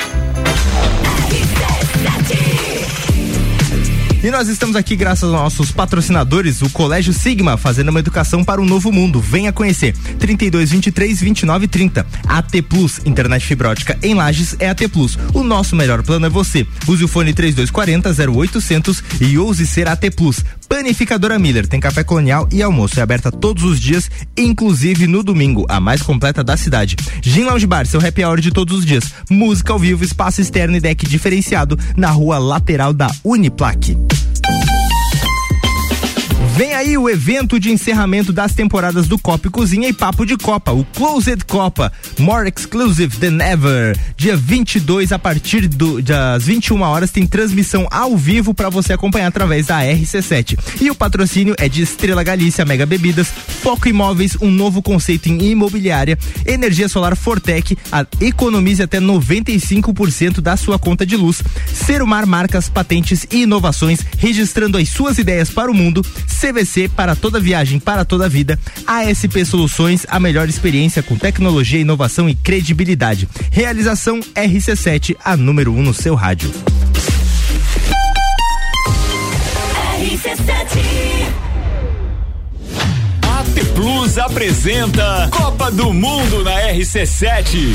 [4.23, 8.61] E nós estamos aqui graças aos nossos patrocinadores, o Colégio Sigma, fazendo uma educação para
[8.61, 9.19] um novo mundo.
[9.19, 9.97] Venha conhecer.
[10.19, 12.07] 32 23 29 30.
[12.29, 15.19] AT Plus, internet fibra ótica em Lages é AT Plus.
[15.33, 16.67] O nosso melhor plano é você.
[16.87, 20.45] Use o fone 3240 0800 e ouse ser AT Plus.
[20.71, 25.67] Panificadora Miller tem café colonial e almoço é aberta todos os dias, inclusive no domingo,
[25.69, 26.95] a mais completa da cidade.
[27.21, 29.13] Gin Lounge Bar, seu happy hour de todos os dias.
[29.29, 33.99] Música ao vivo, espaço externo e deck diferenciado na rua lateral da Uniplaque.
[36.57, 40.37] Vem aí o evento de encerramento das temporadas do Copa e Cozinha e Papo de
[40.37, 43.97] Copa, o Closed Copa, more exclusive than ever.
[44.17, 49.29] Dia 22 a partir do, das 21 horas tem transmissão ao vivo para você acompanhar
[49.29, 50.59] através da RC7.
[50.81, 55.43] E o patrocínio é de Estrela Galícia, Mega Bebidas, Foco Imóveis, um novo conceito em
[55.43, 61.43] imobiliária, Energia Solar Fortec, a, economize até 95% da sua conta de luz.
[61.73, 66.05] Serumar marcas, patentes e inovações, registrando as suas ideias para o mundo.
[66.41, 68.59] CVC para toda viagem, para toda vida.
[68.87, 73.29] ASP Soluções, a melhor experiência com tecnologia, inovação e credibilidade.
[73.51, 76.51] Realização RC7, a número 1 um no seu rádio.
[83.23, 87.75] AT Plus apresenta Copa do Mundo na RC7.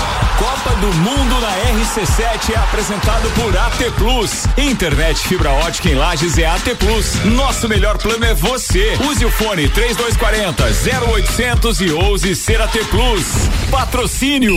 [0.37, 4.45] Copa do Mundo na RC7 é apresentado por AT Plus.
[4.57, 7.15] Internet fibra ótica em Lages é AT Plus.
[7.25, 8.97] Nosso melhor plano é você.
[9.09, 10.65] Use o fone 3240
[11.07, 13.49] 0800 e ouse ser AT Plus.
[13.71, 14.53] Patrocínio.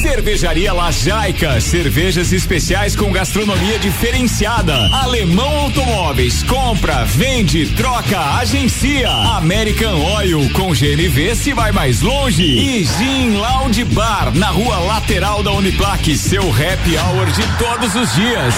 [0.00, 1.60] Cervejaria Lajaica.
[1.60, 4.74] Cervejas especiais com gastronomia diferenciada.
[5.02, 6.42] Alemão Automóveis.
[6.42, 9.10] Compra, vende, troca, agencia.
[9.10, 12.42] American Oil com GNV se vai mais longe.
[12.42, 16.16] E Gin Lounge Bar na rua lateral da Uniplaque.
[16.16, 18.54] Seu happy hour de todos os dias.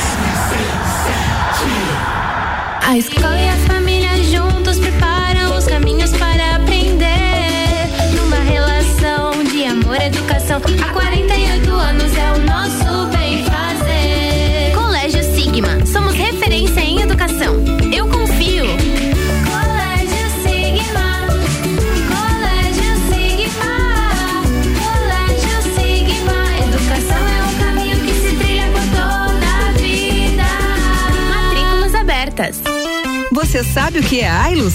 [2.86, 5.09] A escola e a família juntos preparam
[10.30, 10.60] educação.
[10.82, 14.72] Há 48 anos é o nosso bem fazer.
[14.74, 17.56] Colégio Sigma, somos referência em educação.
[17.92, 18.66] Eu confio.
[19.50, 21.26] Colégio Sigma.
[22.14, 23.74] Colégio Sigma.
[24.78, 26.38] Colégio Sigma.
[26.68, 30.48] Educação é um caminho que se trilha por toda a vida.
[31.28, 32.60] Matrículas abertas.
[33.32, 34.74] Você sabe o que é Ailus?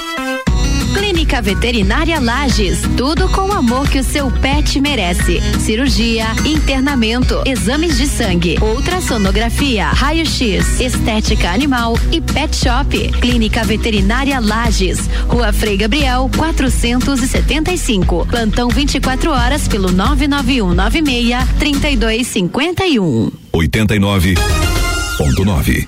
[0.93, 5.39] Clínica Veterinária Lages, tudo com o amor que o seu pet merece.
[5.59, 13.11] Cirurgia, internamento, exames de sangue, ultrassonografia, raio-x, estética animal e pet shop.
[13.19, 18.25] Clínica Veterinária Lages, Rua Frei Gabriel, 475.
[18.27, 23.31] Plantão 24 horas pelo 99196 3251.
[23.53, 25.87] 89.9.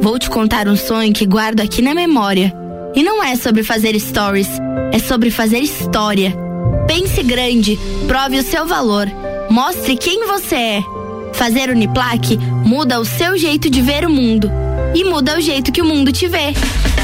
[0.00, 2.63] Vou te contar um sonho que guardo aqui na memória.
[2.94, 4.48] E não é sobre fazer stories,
[4.92, 6.34] é sobre fazer história.
[6.86, 9.06] Pense grande, prove o seu valor,
[9.50, 10.82] mostre quem você é.
[11.32, 14.63] Fazer Uniplaque muda o seu jeito de ver o mundo
[14.94, 16.54] e muda o jeito que o mundo te vê.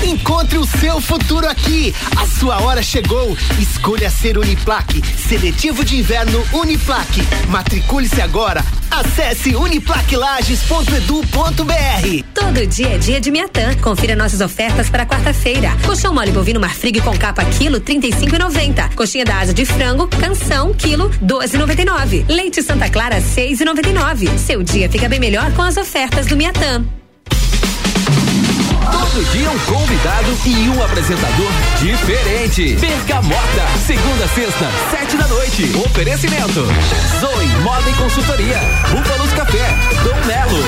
[0.05, 1.95] Encontre o seu futuro aqui.
[2.17, 3.37] A sua hora chegou.
[3.59, 5.03] Escolha ser Uniplaque.
[5.17, 7.23] Seletivo de inverno Uniplaque.
[7.49, 8.65] Matricule-se agora.
[8.91, 12.25] Acesse uniplaquilages.edu.br.
[12.35, 13.75] Todo dia é dia de Miatã.
[13.77, 15.77] Confira nossas ofertas para quarta-feira.
[15.85, 18.95] Colchão mole bovino marfrig com capa quilo 35,90.
[18.95, 22.25] Coxinha da asa de frango, canção quilo 12,99.
[22.29, 24.39] Leite Santa Clara 6,99.
[24.39, 26.85] Seu dia fica bem melhor com as ofertas do Miatã.
[28.93, 32.77] Todo dia um convidado e um apresentador diferente.
[32.77, 35.73] Bergamota, segunda sexta, sete da noite.
[35.85, 36.67] Oferecimento.
[37.21, 38.59] Zoe Moda e Consultoria.
[38.91, 39.75] Búfalos Café.
[40.05, 40.61] Dom Melo.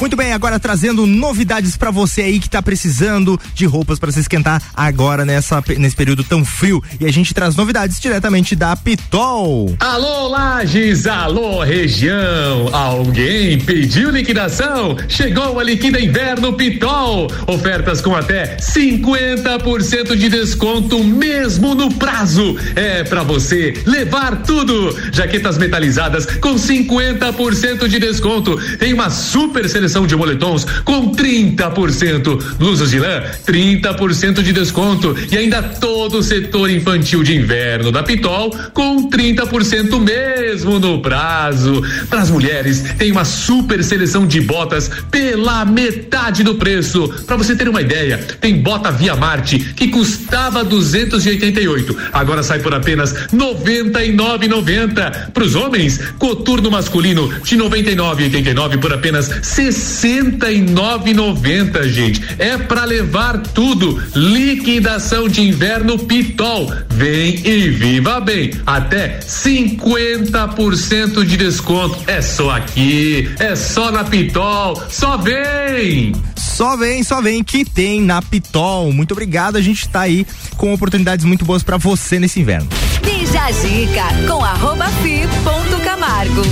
[0.00, 4.18] Muito bem, agora trazendo novidades pra você aí que tá precisando de roupas pra se
[4.18, 6.82] esquentar agora nessa, nesse período tão frio.
[7.00, 9.74] E a gente traz novidades diretamente da Pitol.
[9.78, 14.96] Alô Lages, alô região, alguém pediu liquidação?
[15.08, 22.56] Chegou a liquida inverno Pitol, ofertas com até 50% de desconto mesmo no prazo.
[22.74, 24.94] É pra você levar tudo.
[25.12, 28.58] Jaquetas metalizadas com 50% de desconto.
[28.76, 32.56] Tem uma super seleção de moletons com 30%.
[32.56, 35.14] Blusas de lã, 30% de desconto.
[35.30, 41.82] E ainda todo o setor infantil de inverno da Pitol com 30% mesmo no prazo.
[42.08, 47.08] Para as mulheres, tem uma super seleção de botas pela metade do preço.
[47.26, 52.74] Para você ter uma ideia, tem bota Via Marte que custava 288, agora sai por
[52.74, 55.32] apenas 99,90.
[55.32, 59.30] Para os homens, coturno masculino de 99,89 por apenas
[59.74, 62.22] 69,90, gente.
[62.38, 64.00] É para levar tudo.
[64.14, 66.72] Liquidação de inverno Pitol.
[66.90, 68.52] Vem e viva bem.
[68.66, 71.98] Até 50% de desconto.
[72.06, 74.80] É só aqui, é só na Pitol.
[74.88, 76.12] Só vem!
[76.36, 78.92] Só vem, só vem que tem na Pitol.
[78.92, 80.24] Muito obrigado, a gente tá aí
[80.56, 82.68] com oportunidades muito boas pra você nesse inverno.
[83.02, 86.42] Bija Zica com arroba fi ponto Camargo.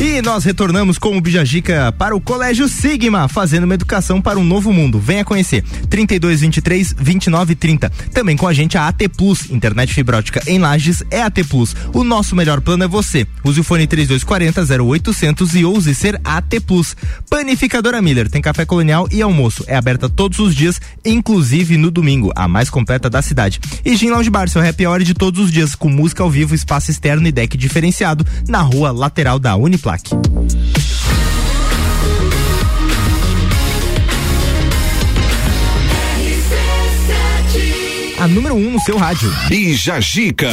[0.00, 4.44] E nós retornamos com o Bijagica para o Colégio Sigma, fazendo uma educação para um
[4.44, 5.00] novo mundo.
[5.00, 5.64] Venha conhecer.
[5.90, 7.90] 3223 2930.
[8.12, 11.74] Também com a gente a AT Plus, internet fibra ótica em Lages é AT Plus.
[11.92, 13.26] O nosso melhor plano é você.
[13.42, 16.96] Use o fone 3240 0800 e ouse ser AT Plus.
[17.28, 19.64] Panificadora Miller tem café colonial e almoço.
[19.66, 23.58] É aberta todos os dias, inclusive no domingo, a mais completa da cidade.
[23.84, 26.54] E Gin Lounge Bar, seu happy hour de todos os dias, com música ao vivo,
[26.54, 29.56] espaço externo e deck diferenciado, na rua lateral da
[29.88, 30.10] Uniplac.
[38.20, 39.32] A número 1 um no seu rádio.
[39.48, 40.50] Bija Gica.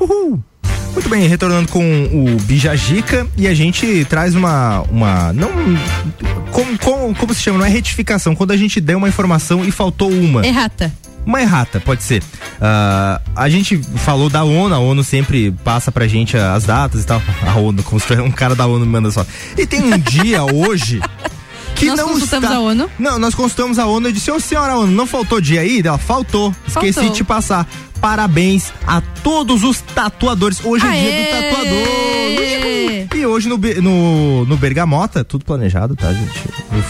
[0.00, 0.42] Uhul.
[0.94, 4.82] Muito bem, retornando com o Bijagica e a gente traz uma.
[4.90, 5.50] uma não.
[6.50, 7.58] Como, como, como se chama?
[7.58, 8.34] Não é retificação.
[8.34, 10.46] Quando a gente deu uma informação e faltou uma.
[10.46, 10.92] Errata.
[11.26, 12.22] Uma errata, pode ser.
[12.60, 17.06] Ah, a gente falou da ONU, a ONU sempre passa pra gente as datas e
[17.06, 17.20] tal.
[17.46, 19.24] A ONU, como se fosse um cara da ONU me manda só.
[19.56, 21.00] E tem um dia hoje
[21.74, 22.56] que Nós não consultamos está...
[22.56, 22.90] a ONU?
[22.98, 25.82] Não, nós consultamos a ONU e disse, ô senhora ONU, não faltou dia aí?
[25.84, 26.54] Ela faltou.
[26.66, 27.10] Esqueci Faltou.
[27.10, 27.66] de te passar.
[28.08, 30.62] Parabéns a todos os tatuadores.
[30.62, 31.48] Hoje é dia do Aê!
[31.48, 33.18] tatuador.
[33.18, 36.30] E hoje no, no, no Bergamota, tudo planejado, tá, gente?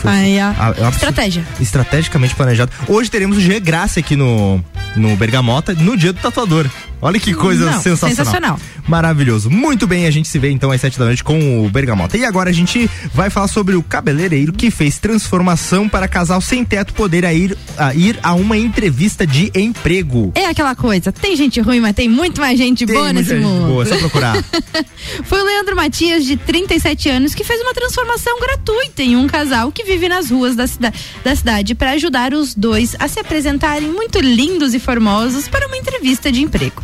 [0.03, 0.41] Aí.
[0.41, 1.47] Ah, é uma- Estratégia.
[1.61, 2.73] Estrategicamente planejado.
[2.89, 4.61] Hoje teremos o G Graça aqui no,
[4.97, 6.69] no Bergamota, no dia do tatuador.
[7.01, 8.17] Olha que coisa Não, sensacional.
[8.17, 8.59] sensacional.
[8.89, 9.51] Maravilhoso.
[9.51, 12.17] Muito bem, a gente se vê então às sete da noite com o Bergamota.
[12.17, 16.65] E agora a gente vai falar sobre o cabeleireiro que fez transformação para casal sem
[16.65, 20.33] teto poder a ir, a ir a uma entrevista de emprego.
[20.35, 23.43] É aquela coisa, tem gente ruim, mas tem muito mais gente Tem boa nesse gente
[23.43, 23.67] mundo.
[23.67, 24.43] boa, é só procurar.
[25.25, 29.71] Foi o Leandro Matias, de 37 anos, que fez uma transformação gratuita em um casal
[29.73, 33.89] que vive nas ruas da, cida da cidade para ajudar os dois a se apresentarem
[33.89, 36.83] muito lindos e formosos para uma entrevista de emprego.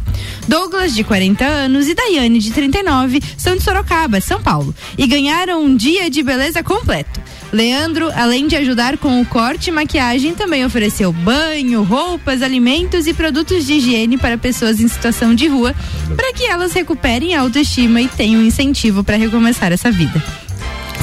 [0.48, 5.62] Douglas, de 40 anos, e Daiane, de 39, são de Sorocaba, São Paulo, e ganharam
[5.64, 7.20] um dia de beleza completo.
[7.52, 13.14] Leandro, além de ajudar com o corte e maquiagem, também ofereceu banho, roupas, alimentos e
[13.14, 15.74] produtos de higiene para pessoas em situação de rua,
[16.14, 20.22] para que elas recuperem a autoestima e tenham incentivo para recomeçar essa vida.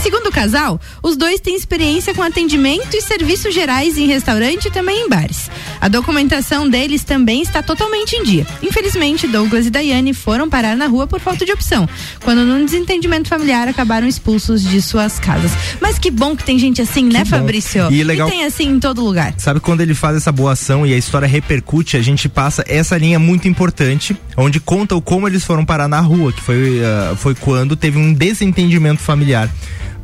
[0.02, 4.72] Segundo o casal, os dois têm experiência com atendimento e serviços gerais em restaurante e
[4.72, 5.50] também em bares.
[5.80, 8.46] A documentação deles também está totalmente em dia.
[8.62, 11.88] Infelizmente, Douglas e Daiane foram parar na rua por falta de opção,
[12.24, 15.52] quando num desentendimento familiar acabaram expulsos de suas casas.
[15.80, 17.26] Mas que bom que tem gente assim, né, bom.
[17.38, 17.92] Fabrício?
[17.92, 19.34] E legal- tem assim em todo lugar.
[19.38, 22.98] Sabe quando ele faz essa boa ação e a história repercute, a gente passa essa
[22.98, 27.16] linha muito importante, onde conta o como eles foram parar na rua, que foi, ah,
[27.16, 29.50] foi quando teve um desentendimento familiar.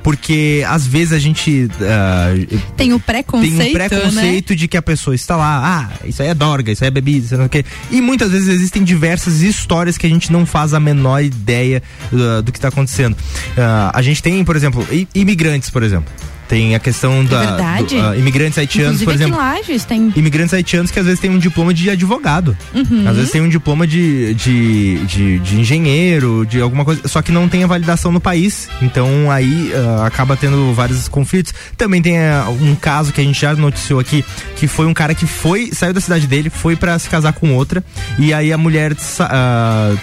[0.04, 2.28] Porque às vezes a gente ah,
[2.76, 6.28] Tem o preconceito, tem um preconceito de que a pessoa está lá, ah, isso aí
[6.28, 7.70] é dorga, isso aí é bebida, isso aí não sei o quê.
[7.90, 11.82] E muitas vezes existem diversas histórias que a gente não faz a menor ideia
[12.12, 13.16] ah, do que está acontecendo.
[13.58, 14.86] Ah, a gente tem, por exemplo,
[15.16, 16.12] imigrantes, por exemplo.
[16.54, 17.96] Tem a questão da verdade.
[17.96, 19.40] do, ah, imigrantes haitianos, Inclusive por exemplo.
[19.40, 22.56] Lages tem Imigrantes haitianos que às vezes têm um diploma de advogado.
[22.76, 23.06] Uhum.
[23.08, 27.32] Às vezes tem um diploma de, de, de, de engenheiro, de alguma coisa, só que
[27.32, 28.70] não tem a validação no país.
[28.84, 31.56] Então aí ah, acaba tendo vários conflitos.
[31.76, 34.24] Também tem ah, um caso que a gente já noticiou aqui,
[34.56, 37.56] que foi um cara que foi, saiu da cidade dele, foi pra se casar com
[37.56, 37.84] outra,
[38.20, 38.96] e aí a mulher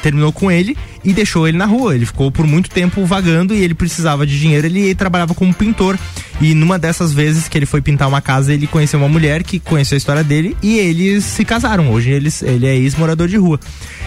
[0.02, 1.94] terminou com ele e deixou ele na rua.
[1.94, 5.98] Ele ficou por muito tempo vagando e ele precisava de dinheiro, ele trabalhava como pintor.
[6.40, 9.60] E numa dessas vezes que ele foi pintar uma casa, ele conheceu uma mulher que
[9.60, 11.90] conheceu a história dele e eles se casaram.
[11.90, 13.60] Hoje eles, ele é ex-morador de rua.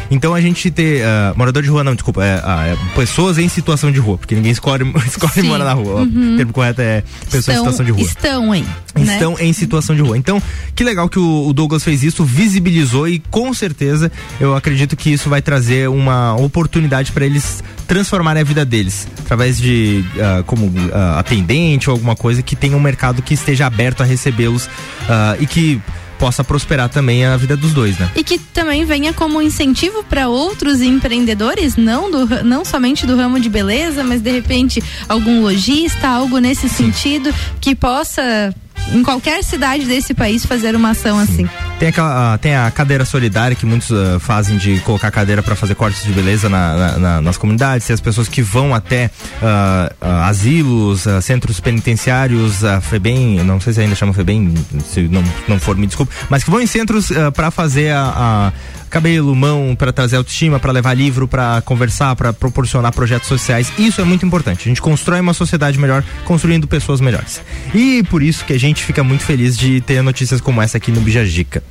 [0.10, 1.06] Então a gente ter.
[1.06, 2.26] ah, morador de rua, não, desculpa.
[2.26, 5.44] É, ah, é pessoas em situação de rua, porque ninguém escolhe, escolhe Sim.
[5.44, 6.02] morar na rua.
[6.02, 6.34] Uhum.
[6.34, 8.02] O termo correto é pessoa em situação de rua.
[8.02, 8.66] Estão, hein?
[8.96, 9.14] né?
[9.14, 10.18] Estão em situação de rua.
[10.18, 10.42] Então,
[10.76, 15.12] que legal que o, o Douglas fez isso, visibilizou e com certeza eu acredito que
[15.12, 16.83] isso vai trazer uma oportunidade
[17.14, 22.42] para eles transformarem a vida deles através de ah, como ah, atendente ou alguma coisa
[22.42, 24.70] que tenha um mercado que esteja aberto a recebê-los
[25.10, 25.82] ah, e que
[26.24, 28.10] possa prosperar também a vida dos dois, né?
[28.16, 33.40] E que também venha como incentivo para outros empreendedores, não, do, não somente do ramo
[33.42, 38.56] de beleza, mas de repente algum lojista, algo nesse sentido, que possa,
[38.94, 41.46] em qualquer cidade desse país, fazer uma ação assim.
[41.80, 45.54] Tem, aquela, ah, tem a cadeira solidária que muitos ah, fazem de colocar cadeira para
[45.54, 47.86] fazer cortes de beleza na- na- na- nas comunidades.
[47.86, 49.10] Tem as pessoas que vão até
[49.42, 54.54] ah, ah, asilos, centros penitenciários, a FEBEM, não sei se ainda chama FEBEM,
[54.88, 58.54] se não, não for, me desculpe, mas que vão em centros para fazer a, a
[58.90, 63.74] cabelo, mão, para trazer autoestima, para levar livro, para conversar, para proporcionar projetos sociais.
[63.78, 64.62] Isso é muito importante.
[64.62, 67.42] A gente constrói uma sociedade melhor, construindo pessoas melhores.
[67.74, 70.92] E por isso que a gente fica muito feliz de ter notícias como essa aqui
[70.92, 71.64] no Bijagica.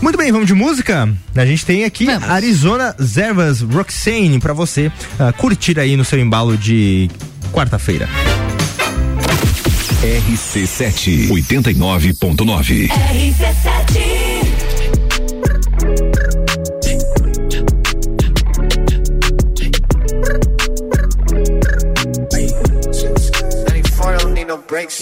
[0.00, 1.08] Muito bem, vamos de música?
[1.36, 6.56] A gente tem aqui Arizona Zervas Roxane pra você ah, curtir aí no seu embalo
[6.56, 7.10] de
[7.52, 8.08] quarta-feira.
[10.02, 12.88] RC7 89.9.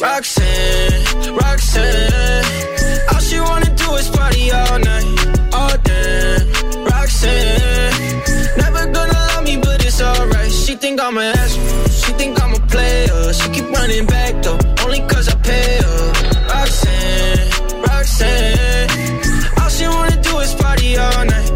[0.00, 2.44] Roxanne, Roxanne,
[3.12, 5.06] all she wanna do is party all night,
[5.52, 6.36] all day.
[6.90, 7.92] Roxanne,
[8.56, 10.52] never gonna love me, but it's alright.
[10.52, 11.52] She think I'm an ass,
[12.00, 13.32] she think I'm a player.
[13.32, 16.04] She keep running back though, only cause I pay her.
[16.52, 17.48] Roxanne,
[17.86, 18.90] Roxanne,
[19.60, 21.50] all she wanna do is party all night.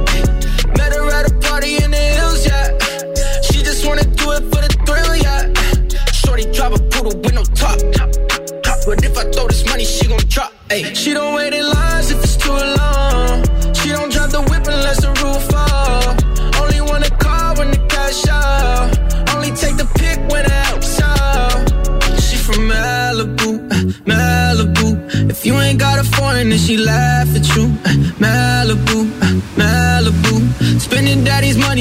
[0.76, 2.66] Met her at a party in the hills, yeah.
[3.48, 5.42] She just wanna do it for the thrill, yeah.
[6.20, 7.78] Shorty drive a poodle with no top.
[8.84, 10.52] But if I throw this money, she gon' drop.
[10.68, 10.92] Ay.
[10.92, 11.81] She don't wait in lines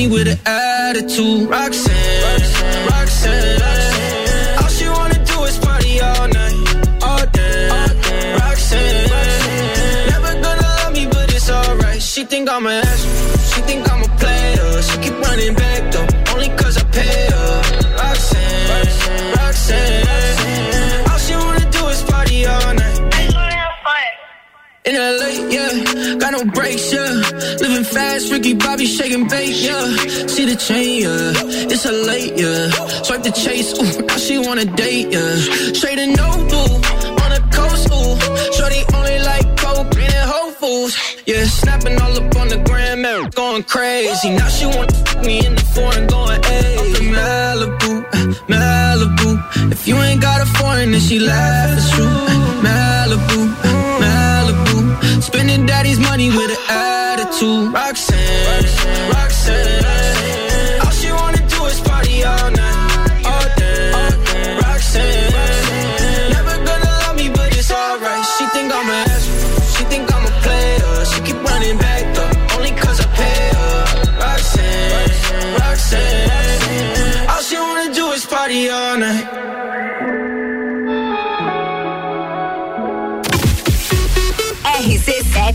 [0.01, 1.49] money with an attitude.
[1.49, 3.61] Roxanne, Roxanne.
[4.61, 7.69] All she wanna do is party all night, all day.
[8.39, 9.09] Roxanne,
[10.09, 12.01] never gonna love me, but it's alright.
[12.01, 14.81] She think I'm an ass, she think I'm a player.
[14.81, 15.70] She keep running back
[28.21, 29.85] Living Ricky Bobby shaking bait, yeah.
[30.27, 31.33] See the chain, yeah.
[31.71, 32.69] It's a late, yeah.
[33.03, 35.35] Swipe the chase, ooh, now she wanna date, yeah.
[35.73, 36.75] Straight and no boo,
[37.23, 38.17] on the coast, ooh.
[38.53, 40.95] Shorty only like coke and Whole Foods,
[41.25, 41.45] yeah.
[41.45, 44.29] Snapping all up on the gram, man, going crazy.
[44.29, 46.77] Now she wanna fuck me in the foreign, going, hey.
[46.77, 46.85] I'm
[47.17, 47.91] Malibu,
[48.47, 49.71] Malibu.
[49.71, 52.05] If you ain't got a foreign, then she laugh at you.
[52.05, 53.39] uh, Malibu,
[54.03, 55.21] Malibu.
[55.23, 57.73] Spending daddy's money with an attitude.
[57.73, 58.10] Roxanne,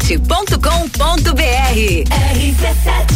[0.06, 3.15] rc7.com.br RC7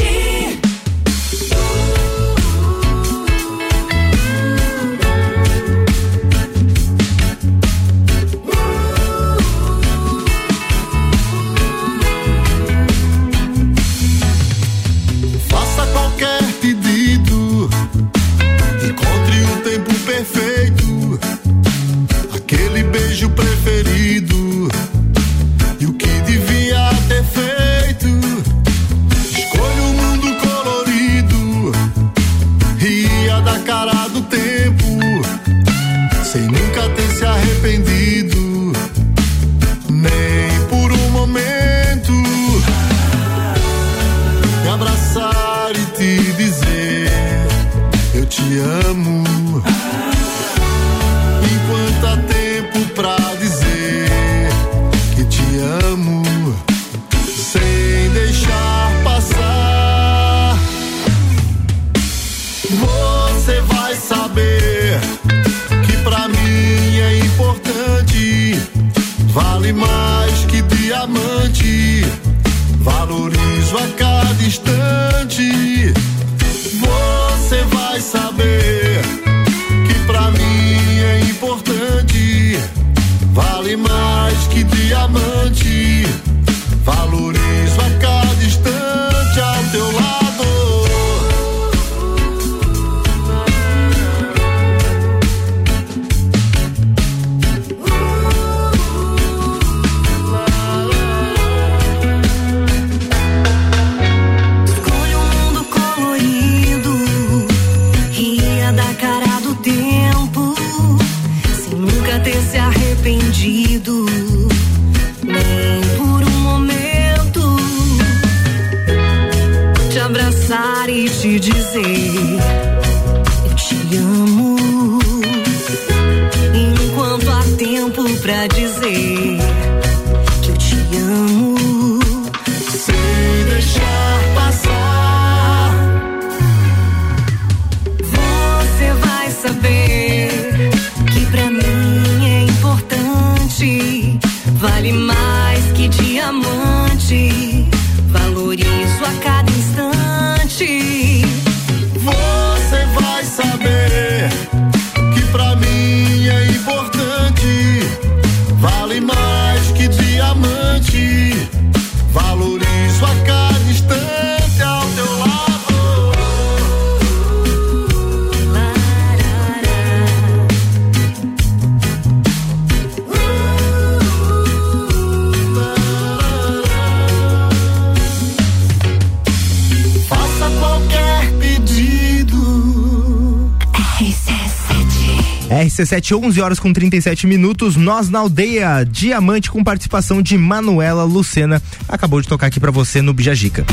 [185.91, 187.75] RC7, 11 horas com 37 minutos.
[187.75, 191.61] Nós na aldeia Diamante com participação de Manuela Lucena.
[191.89, 193.67] Acabou de tocar aqui pra você no Bijagica.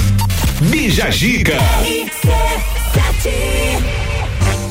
[0.62, 1.58] Bijagica.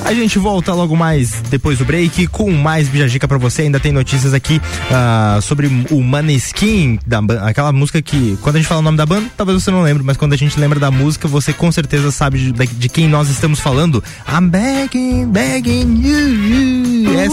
[0.07, 3.63] A gente volta logo mais depois do break com mais Bijagica pra você.
[3.63, 4.61] Ainda tem notícias aqui
[4.91, 9.05] ah, sobre o Maneskin, da, aquela música que, quando a gente fala o nome da
[9.05, 12.13] banda, talvez você não lembre, mas quando a gente lembra da música, você com certeza
[12.13, 14.03] sabe de, de- de quem nós estamos falando.
[14.29, 17.13] I'm begging, begging you, you.
[17.13, 17.33] Yes.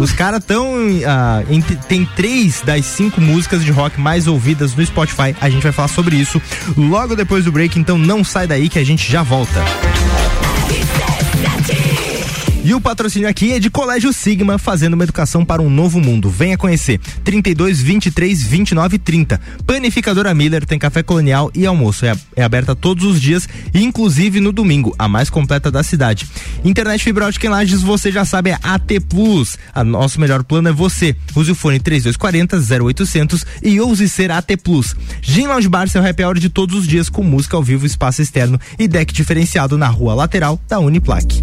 [0.00, 0.74] Os caras tão.
[1.06, 5.36] ah, entre- tem três das cinco músicas de rock mais ouvidas no Spotify.
[5.40, 6.42] A gente vai falar sobre isso
[6.76, 9.62] logo depois do break, então não sai daí que a gente já volta.
[12.64, 16.30] E o patrocínio aqui é de Colégio Sigma, fazendo uma educação para um novo mundo.
[16.30, 17.00] Venha conhecer.
[17.24, 19.40] 32 23 29 30.
[19.66, 22.06] Panificadora Miller tem café colonial e almoço.
[22.06, 26.28] É, é aberta todos os dias, inclusive no domingo, a mais completa da cidade.
[26.64, 29.58] Internet fibra ótica em Lages, você já sabe, é AT Plus.
[29.74, 31.16] A nosso melhor plano é você.
[31.34, 34.94] Use o fone 3240 0800 e ouse ser AT Plus.
[35.20, 38.22] Gin Lounge Bar, seu happy hour de todos os dias com música ao vivo, espaço
[38.22, 41.42] externo e deck diferenciado na rua lateral da Uniplaque.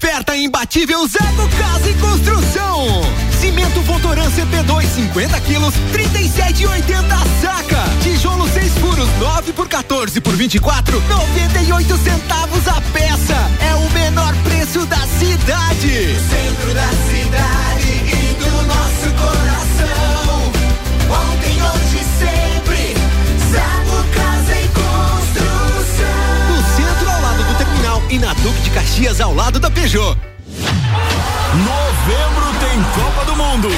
[0.00, 3.02] Oferta imbatível Zago Casa e Construção.
[3.40, 7.82] Cimento Votoran CP2 50 quilos, 37,80 a saca.
[8.00, 13.34] Tijolo 6 furos, 9 por 14 por 24, 98 centavos a peça.
[13.60, 16.14] É o menor preço da cidade.
[16.30, 20.37] Centro da cidade e do nosso coração.
[28.18, 30.16] Na Duque de Caxias, ao lado da Peugeot.
[31.54, 33.68] Novembro tem Copa do Mundo.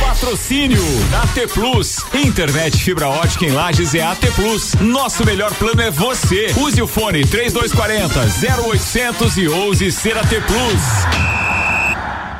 [0.00, 0.82] Patrocínio
[1.22, 1.98] AT Plus.
[2.14, 4.74] Internet fibra ótica em Lages é AT Plus.
[4.74, 6.52] Nosso melhor plano é você.
[6.56, 8.20] Use o fone 3240
[8.62, 11.62] 0800 e ouse ser AT Plus.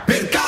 [0.07, 0.42] Barato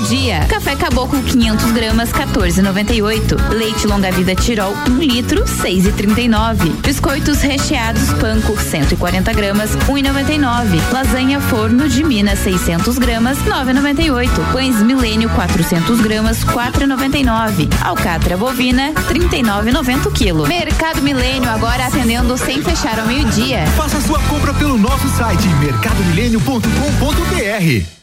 [0.00, 0.44] dia.
[0.48, 3.50] Café Caboclo 500 gramas 14,98.
[3.50, 6.72] Leite longa vida Tirol 1 litro 6,39.
[6.82, 10.80] Biscoitos recheados Panko 140 gramas 1,99.
[10.92, 14.52] Lasanha forno de Minas 600 gramas 9,98.
[14.52, 17.68] Pães Milênio 400 gramas 4,99.
[17.82, 20.46] Alcatra bovina 39,90 quilo.
[20.46, 23.64] Mercado Milênio agora atendendo sem fechar ao meio-dia.
[23.76, 28.01] Faça sua compra pelo nosso site mercadomilênio.com.br.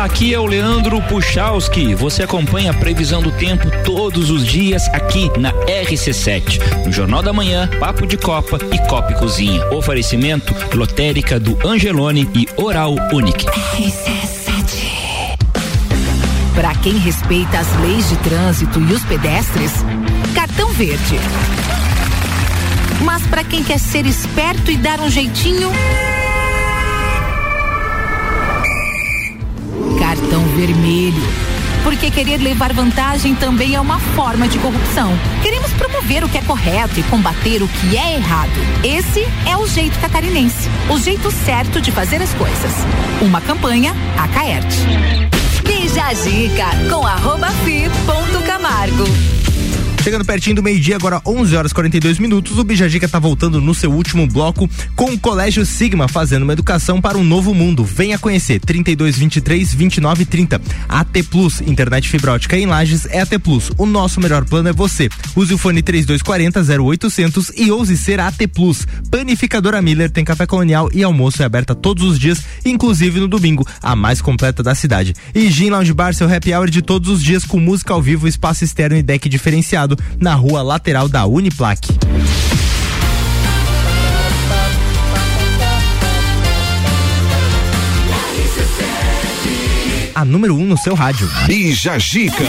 [0.00, 1.94] Aqui é o Leandro Puchalski.
[1.94, 6.86] Você acompanha a previsão do tempo todos os dias aqui na RC7.
[6.86, 9.62] No Jornal da Manhã, Papo de Copa e Copa e Cozinha.
[9.66, 13.44] Oferecimento Lotérica do Angelone e Oral Unique.
[16.54, 19.72] Para quem respeita as leis de trânsito e os pedestres,
[20.34, 21.20] cartão verde.
[23.04, 25.70] Mas para quem quer ser esperto e dar um jeitinho,
[30.10, 31.22] cartão vermelho.
[31.84, 35.16] Porque querer levar vantagem também é uma forma de corrupção.
[35.40, 38.50] Queremos promover o que é correto e combater o que é errado.
[38.82, 42.72] Esse é o jeito catarinense, o jeito certo de fazer as coisas.
[43.22, 44.78] Uma campanha Acaerte.
[45.64, 49.39] Bija a dica com arroba fi ponto Camargo.
[50.02, 53.92] Chegando pertinho do meio-dia, agora 11 horas 42 minutos, o Bijagica tá voltando no seu
[53.92, 57.84] último bloco com o Colégio Sigma fazendo uma educação para um novo mundo.
[57.84, 60.60] Venha conhecer 32 23 29 30.
[60.88, 63.70] AT Plus, internet fibra ótica em Lages é AT Plus.
[63.76, 65.10] O nosso melhor plano é você.
[65.36, 68.86] Use o fone 3240 0800 e ouse ser AT Plus.
[69.10, 73.66] Panificadora Miller tem café colonial e almoço é aberta todos os dias, inclusive no domingo,
[73.82, 75.14] a mais completa da cidade.
[75.34, 78.26] E Gin Lounge Bar, seu happy hour de todos os dias com música ao vivo,
[78.26, 81.88] espaço externo e deck diferenciado na rua lateral da Uniplaque.
[90.14, 91.28] A número 1 um no seu rádio.
[91.46, 92.44] Bija Gica.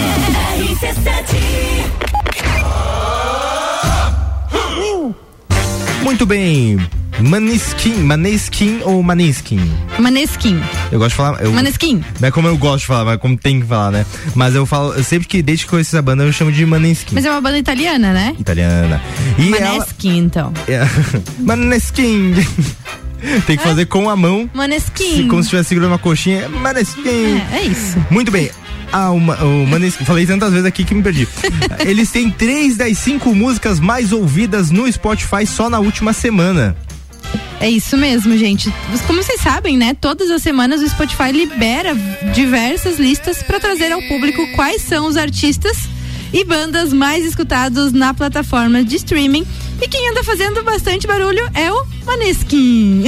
[6.03, 6.77] Muito bem.
[7.23, 9.59] Maneskin, Maneskin ou Maneskin?
[9.99, 10.59] Maneskin.
[10.91, 11.41] Eu gosto de falar.
[11.41, 12.03] Eu, Maneskin.
[12.19, 14.05] Não é como eu gosto de falar, mas como tem que falar, né?
[14.35, 17.13] Mas eu falo, eu sempre que, desde que conheço essa banda, eu chamo de Maneskin.
[17.15, 18.35] Mas é uma banda italiana, né?
[18.39, 19.01] Italiana.
[19.37, 20.51] E Maneskin, então.
[20.67, 20.85] ela.
[20.85, 20.89] É,
[21.39, 22.33] Maneskin.
[23.45, 24.49] tem que fazer com a mão.
[24.53, 25.17] Maneskin.
[25.17, 26.49] se- como se estivesse segurando uma coxinha.
[26.49, 27.07] Maneskin.
[27.51, 27.97] É, é isso.
[28.09, 28.49] Muito bem.
[28.93, 31.25] Ah, uma, o Maneskin, falei tantas vezes aqui que me perdi.
[31.85, 36.75] Eles têm três das cinco músicas mais ouvidas no Spotify só na última semana.
[37.61, 38.73] É isso mesmo, gente.
[39.05, 39.93] Como vocês sabem, né?
[39.93, 41.95] Todas as semanas o Spotify libera
[42.33, 45.77] diversas listas para trazer ao público quais são os artistas
[46.33, 49.45] e bandas mais escutados na plataforma de streaming.
[49.79, 53.03] E quem anda fazendo bastante barulho é o Maneskin,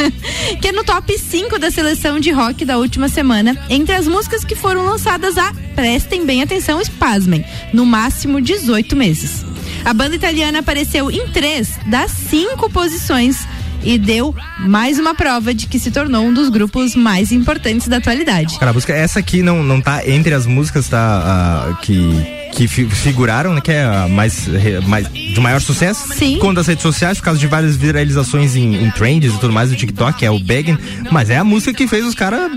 [0.62, 4.44] que é no top 5 da seleção de rock da última semana, entre as músicas
[4.44, 9.44] que foram lançadas há, prestem bem atenção, espasmem, no máximo 18 meses.
[9.84, 13.46] A banda italiana apareceu em três das cinco posições
[13.82, 17.96] e deu mais uma prova de que se tornou um dos grupos mais importantes da
[17.96, 18.58] atualidade.
[18.58, 22.66] Cara, a música, essa aqui não, não tá entre as músicas tá, ah, que, que
[22.68, 23.60] fi- figuraram, né?
[23.60, 24.46] Que é a mais,
[24.86, 26.12] mais de maior sucesso.
[26.14, 26.38] Sim.
[26.38, 29.70] Com das redes sociais, por causa de várias viralizações em, em trends e tudo mais
[29.70, 30.76] do TikTok, é o Begging.
[31.10, 32.50] Mas é a música que fez os caras.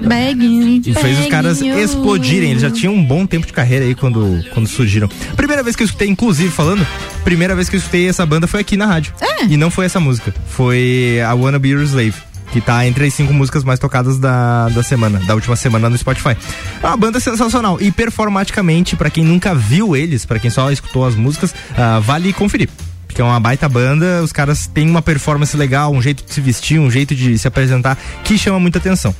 [0.00, 2.50] Begging, E fez os caras explodirem.
[2.50, 5.08] Eles já tinham um bom tempo de carreira aí quando, quando surgiram.
[5.36, 6.86] Primeira vez que eu escutei, inclusive, falando,
[7.24, 9.12] primeira vez que eu escutei essa banda foi aqui na rádio.
[9.48, 10.34] E não foi essa música.
[10.48, 12.14] Foi a Wanna Be Your Slave.
[12.56, 15.98] Que tá entre as cinco músicas mais tocadas da, da semana, da última semana no
[15.98, 16.34] Spotify.
[16.82, 17.76] É uma banda sensacional.
[17.82, 22.32] E performaticamente, pra quem nunca viu eles, pra quem só escutou as músicas, ah, vale
[22.32, 22.70] conferir.
[23.06, 26.40] Porque é uma baita banda, os caras têm uma performance legal, um jeito de se
[26.40, 29.14] vestir, um jeito de se apresentar que chama muita atenção.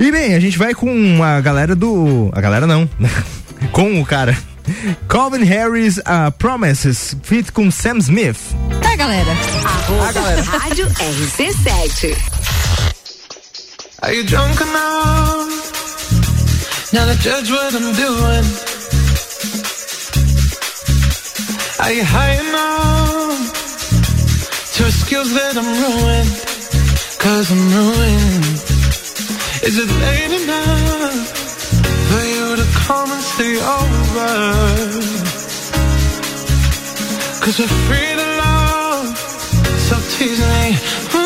[0.00, 2.30] E bem, a gente vai com a galera do.
[2.32, 2.88] A galera não.
[3.70, 4.34] com o cara.
[5.08, 8.38] Calvin Harris uh, Promises, feat com Sam Smith.
[8.82, 9.32] Tá, galera?
[9.62, 12.35] Arroba Rádio RC7.
[14.02, 15.72] Are you drunk enough
[16.92, 18.44] now to judge what I'm doing?
[21.80, 23.52] Are you high enough
[24.74, 26.28] to excuse that I'm ruined?
[27.18, 28.44] Cause I'm ruined.
[29.64, 31.28] Is it late enough
[32.08, 34.32] for you to come and stay over?
[37.40, 39.18] Cause we're free to love,
[39.88, 41.25] so tease me.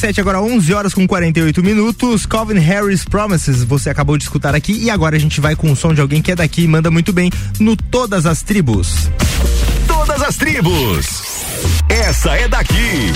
[0.00, 2.24] RC7, agora 11 horas com 48 minutos.
[2.24, 4.72] Calvin Harris Promises, você acabou de escutar aqui.
[4.72, 6.90] E agora a gente vai com o som de alguém que é daqui e manda
[6.90, 9.10] muito bem no Todas as Tribos.
[9.86, 11.22] Todas as Tribos.
[11.88, 13.12] Essa é daqui.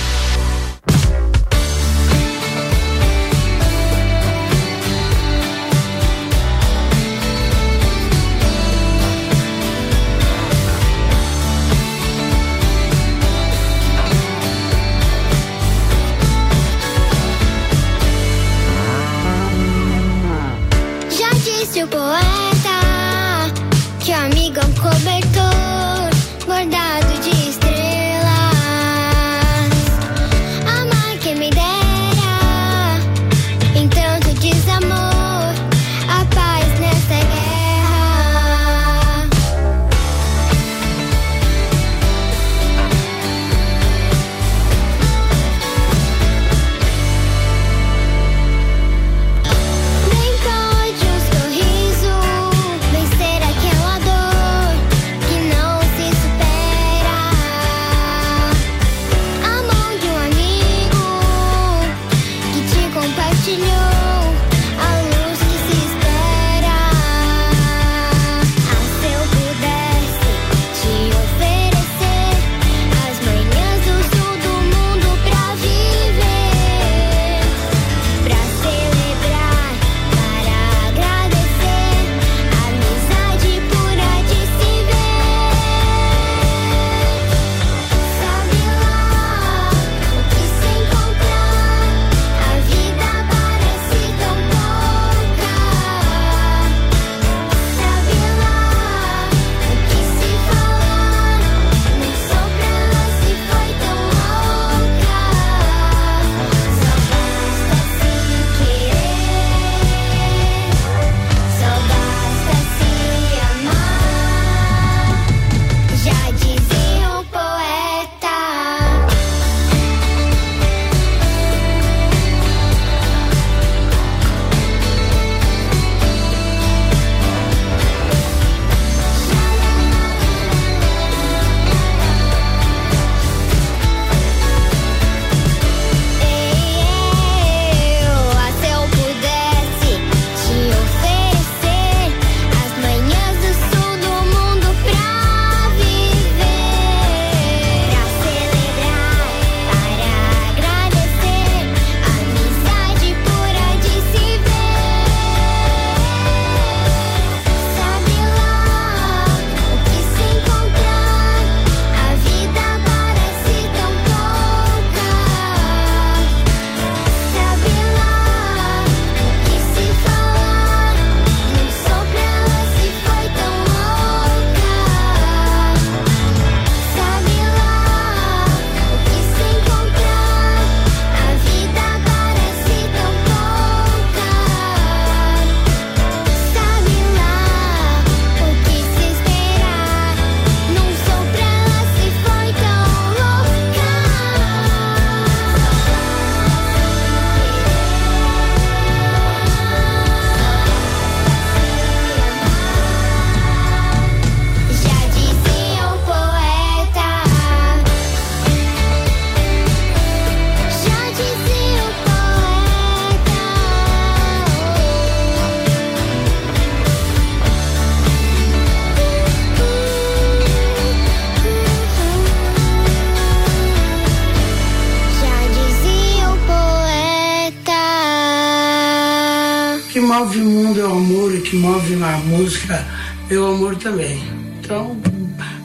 [233.31, 234.21] O amor também.
[234.59, 234.99] Então,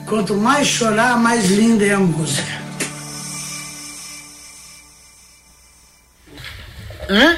[0.07, 2.61] quanto mais chorar, mais linda é a música.
[7.09, 7.35] Hã?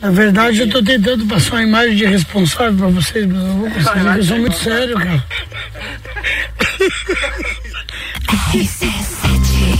[0.00, 3.70] Na verdade, eu tô tentando passar uma imagem de responsável pra vocês, mas não vou
[3.70, 5.24] conseguir, porque eu sou muito sério, cara.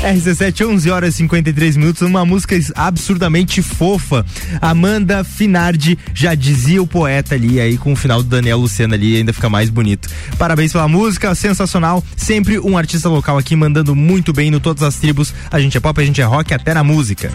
[0.03, 4.27] RC7, 11 horas e 53 minutos, uma música absurdamente fofa.
[4.61, 9.16] Amanda Finardi já dizia o poeta ali, aí com o final do Daniel Luciano ali
[9.16, 10.09] ainda fica mais bonito.
[10.37, 12.03] Parabéns pela música, sensacional.
[12.16, 15.33] Sempre um artista local aqui mandando muito bem no Todas as Tribos.
[15.51, 17.31] A gente é pop, a gente é rock, até na música.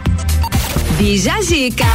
[0.97, 1.85] Bija Zica.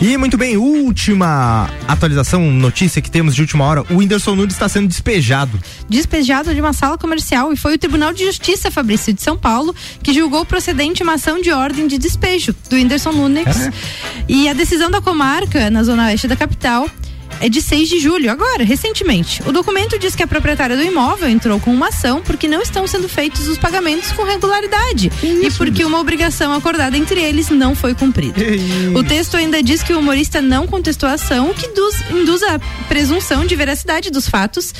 [0.00, 4.68] E muito bem, última atualização, notícia que temos de última hora: o Whindersson Nunes está
[4.68, 5.58] sendo despejado.
[5.88, 9.74] Despejado de uma sala comercial e foi o Tribunal de Justiça, Fabrício, de São Paulo,
[10.00, 13.60] que julgou procedente uma ação de ordem de despejo do Whindersson Nunes.
[13.60, 13.72] É.
[14.28, 16.88] E a decisão da comarca, na zona oeste da capital,
[17.40, 19.42] é de 6 de julho, agora, recentemente.
[19.46, 22.86] O documento diz que a proprietária do imóvel entrou com uma ação porque não estão
[22.86, 27.94] sendo feitos os pagamentos com regularidade e porque uma obrigação acordada entre eles não foi
[27.94, 28.40] cumprida.
[28.94, 32.42] O texto ainda diz que o humorista não contestou a ação, o que induz, induz
[32.42, 34.72] a presunção de veracidade dos fatos.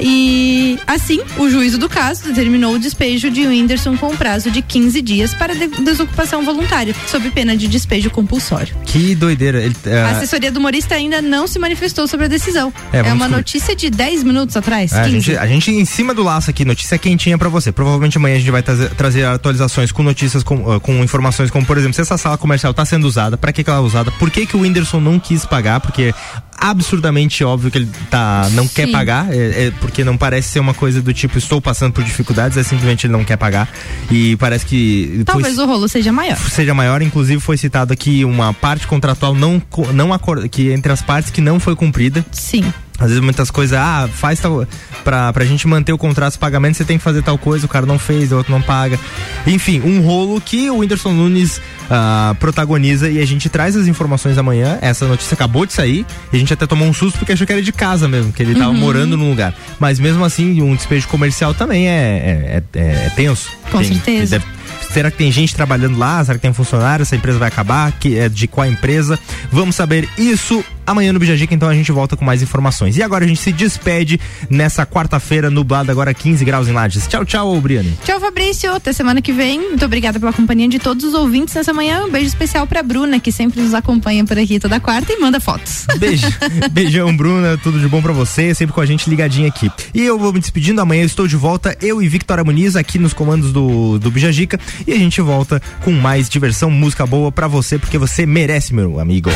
[0.00, 5.02] E assim, o juízo do caso determinou o despejo de Whindersson com prazo de 15
[5.02, 8.74] dias para de- desocupação voluntária, sob pena de despejo compulsório.
[8.86, 9.62] Que doideira.
[9.62, 12.72] Ele, é, A assessoria do humorista ainda não se manifestou sobre a decisão.
[12.92, 14.92] É, É, uma notícia de 10 minutos atrás.
[14.92, 15.20] É, a, 15.
[15.20, 17.72] gente, a gente em cima do laço aqui, notícia quentinha pra você.
[17.72, 21.64] Provavelmente amanhã a gente vai trazer, trazer atualizações com notícias, com, ah, com informações como,
[21.64, 24.10] por exemplo, se essa sala comercial tá sendo usada, pra que, que ela é usada,
[24.12, 26.14] por que, que o Whindersson não quis pagar, porque
[26.60, 28.92] absurdamente óbvio que ele tá, não quer Sim.
[28.92, 32.56] pagar, é, é porque não parece ser uma coisa do tipo, estou passando por dificuldades,
[32.58, 33.68] é simplesmente ele não quer pagar.
[34.10, 35.22] E parece que.
[35.24, 36.36] Talvez foi- o rolo seja maior.
[36.36, 39.60] seja maior, inclusive foi citado aqui uma parte contratual não,
[39.94, 42.24] não acor- que entre as partes que não foi cumprida.
[42.32, 42.64] Sim.
[43.00, 44.66] Às vezes muitas coisas, ah, faz tal.
[45.02, 47.68] Pra, pra gente manter o contrato de pagamento, você tem que fazer tal coisa, o
[47.68, 48.98] cara não fez, o outro não paga.
[49.46, 51.58] Enfim, um rolo que o Whindersson Nunes
[51.90, 54.78] ah, protagoniza e a gente traz as informações amanhã.
[54.82, 57.52] Essa notícia acabou de sair e a gente até tomou um susto porque achou que
[57.54, 58.76] era de casa mesmo, que ele tava Uhum.
[58.76, 59.54] morando num lugar.
[59.78, 63.48] Mas mesmo assim, um despejo comercial também é, é, é, é tenso.
[63.70, 64.38] Com Tem- certeza.
[64.38, 64.60] deve-
[64.92, 66.22] Será que tem gente trabalhando lá?
[66.24, 67.02] Será que tem funcionário?
[67.04, 67.92] Essa empresa vai acabar?
[67.92, 69.16] Que é de qual empresa?
[69.52, 72.96] Vamos saber isso amanhã no Bijagica, então a gente volta com mais informações.
[72.96, 77.06] E agora a gente se despede nessa quarta-feira, nublado agora 15 graus em Lages.
[77.06, 77.96] Tchau, tchau, Briane.
[78.04, 78.72] Tchau, Fabrício.
[78.74, 79.60] Até semana que vem.
[79.60, 82.04] Muito obrigada pela companhia de todos os ouvintes nessa manhã.
[82.04, 85.40] Um beijo especial pra Bruna, que sempre nos acompanha por aqui toda quarta e manda
[85.40, 85.86] fotos.
[85.98, 86.26] Beijo.
[86.72, 87.58] Beijão, Bruna.
[87.58, 88.54] Tudo de bom pra você.
[88.54, 89.70] Sempre com a gente ligadinho aqui.
[89.94, 90.80] E eu vou me despedindo.
[90.80, 91.76] Amanhã eu estou de volta.
[91.80, 94.58] Eu e Victoria Muniz aqui nos comandos do, do Bijagica.
[94.86, 98.98] E a gente volta com mais diversão, música boa pra você, porque você merece, meu
[98.98, 99.30] amigo.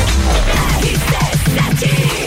[0.85, 2.24] RC7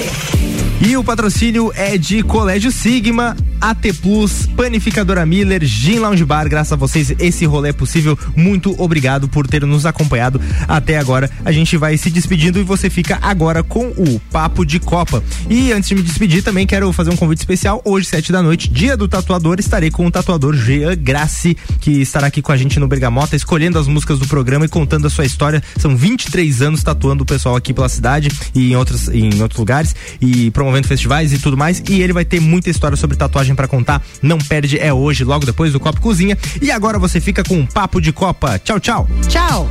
[0.88, 6.48] e o patrocínio é de Colégio Sigma, AT Plus, Panificadora Miller, Gin Lounge Bar.
[6.48, 8.18] Graças a vocês, esse rolê é possível.
[8.34, 11.30] Muito obrigado por ter nos acompanhado até agora.
[11.44, 15.22] A gente vai se despedindo e você fica agora com o Papo de Copa.
[15.50, 17.82] E antes de me despedir, também quero fazer um convite especial.
[17.84, 22.28] Hoje, sete da noite, dia do tatuador, estarei com o tatuador Jean Grassi, que estará
[22.28, 25.26] aqui com a gente no Bergamota, escolhendo as músicas do programa e contando a sua
[25.26, 25.62] história.
[25.76, 29.94] São 23 anos tatuando o pessoal aqui pela cidade e em outros, em outros lugares
[30.18, 31.82] e promovendo festivais e tudo mais.
[31.88, 34.02] E ele vai ter muita história sobre tatuagem para contar.
[34.22, 36.38] Não perde, é hoje, logo depois do copo Cozinha.
[36.60, 38.58] E agora você fica com um papo de Copa.
[38.58, 39.08] Tchau, tchau.
[39.28, 39.68] Tchau.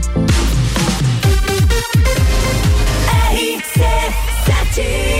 [3.32, 5.16] RC7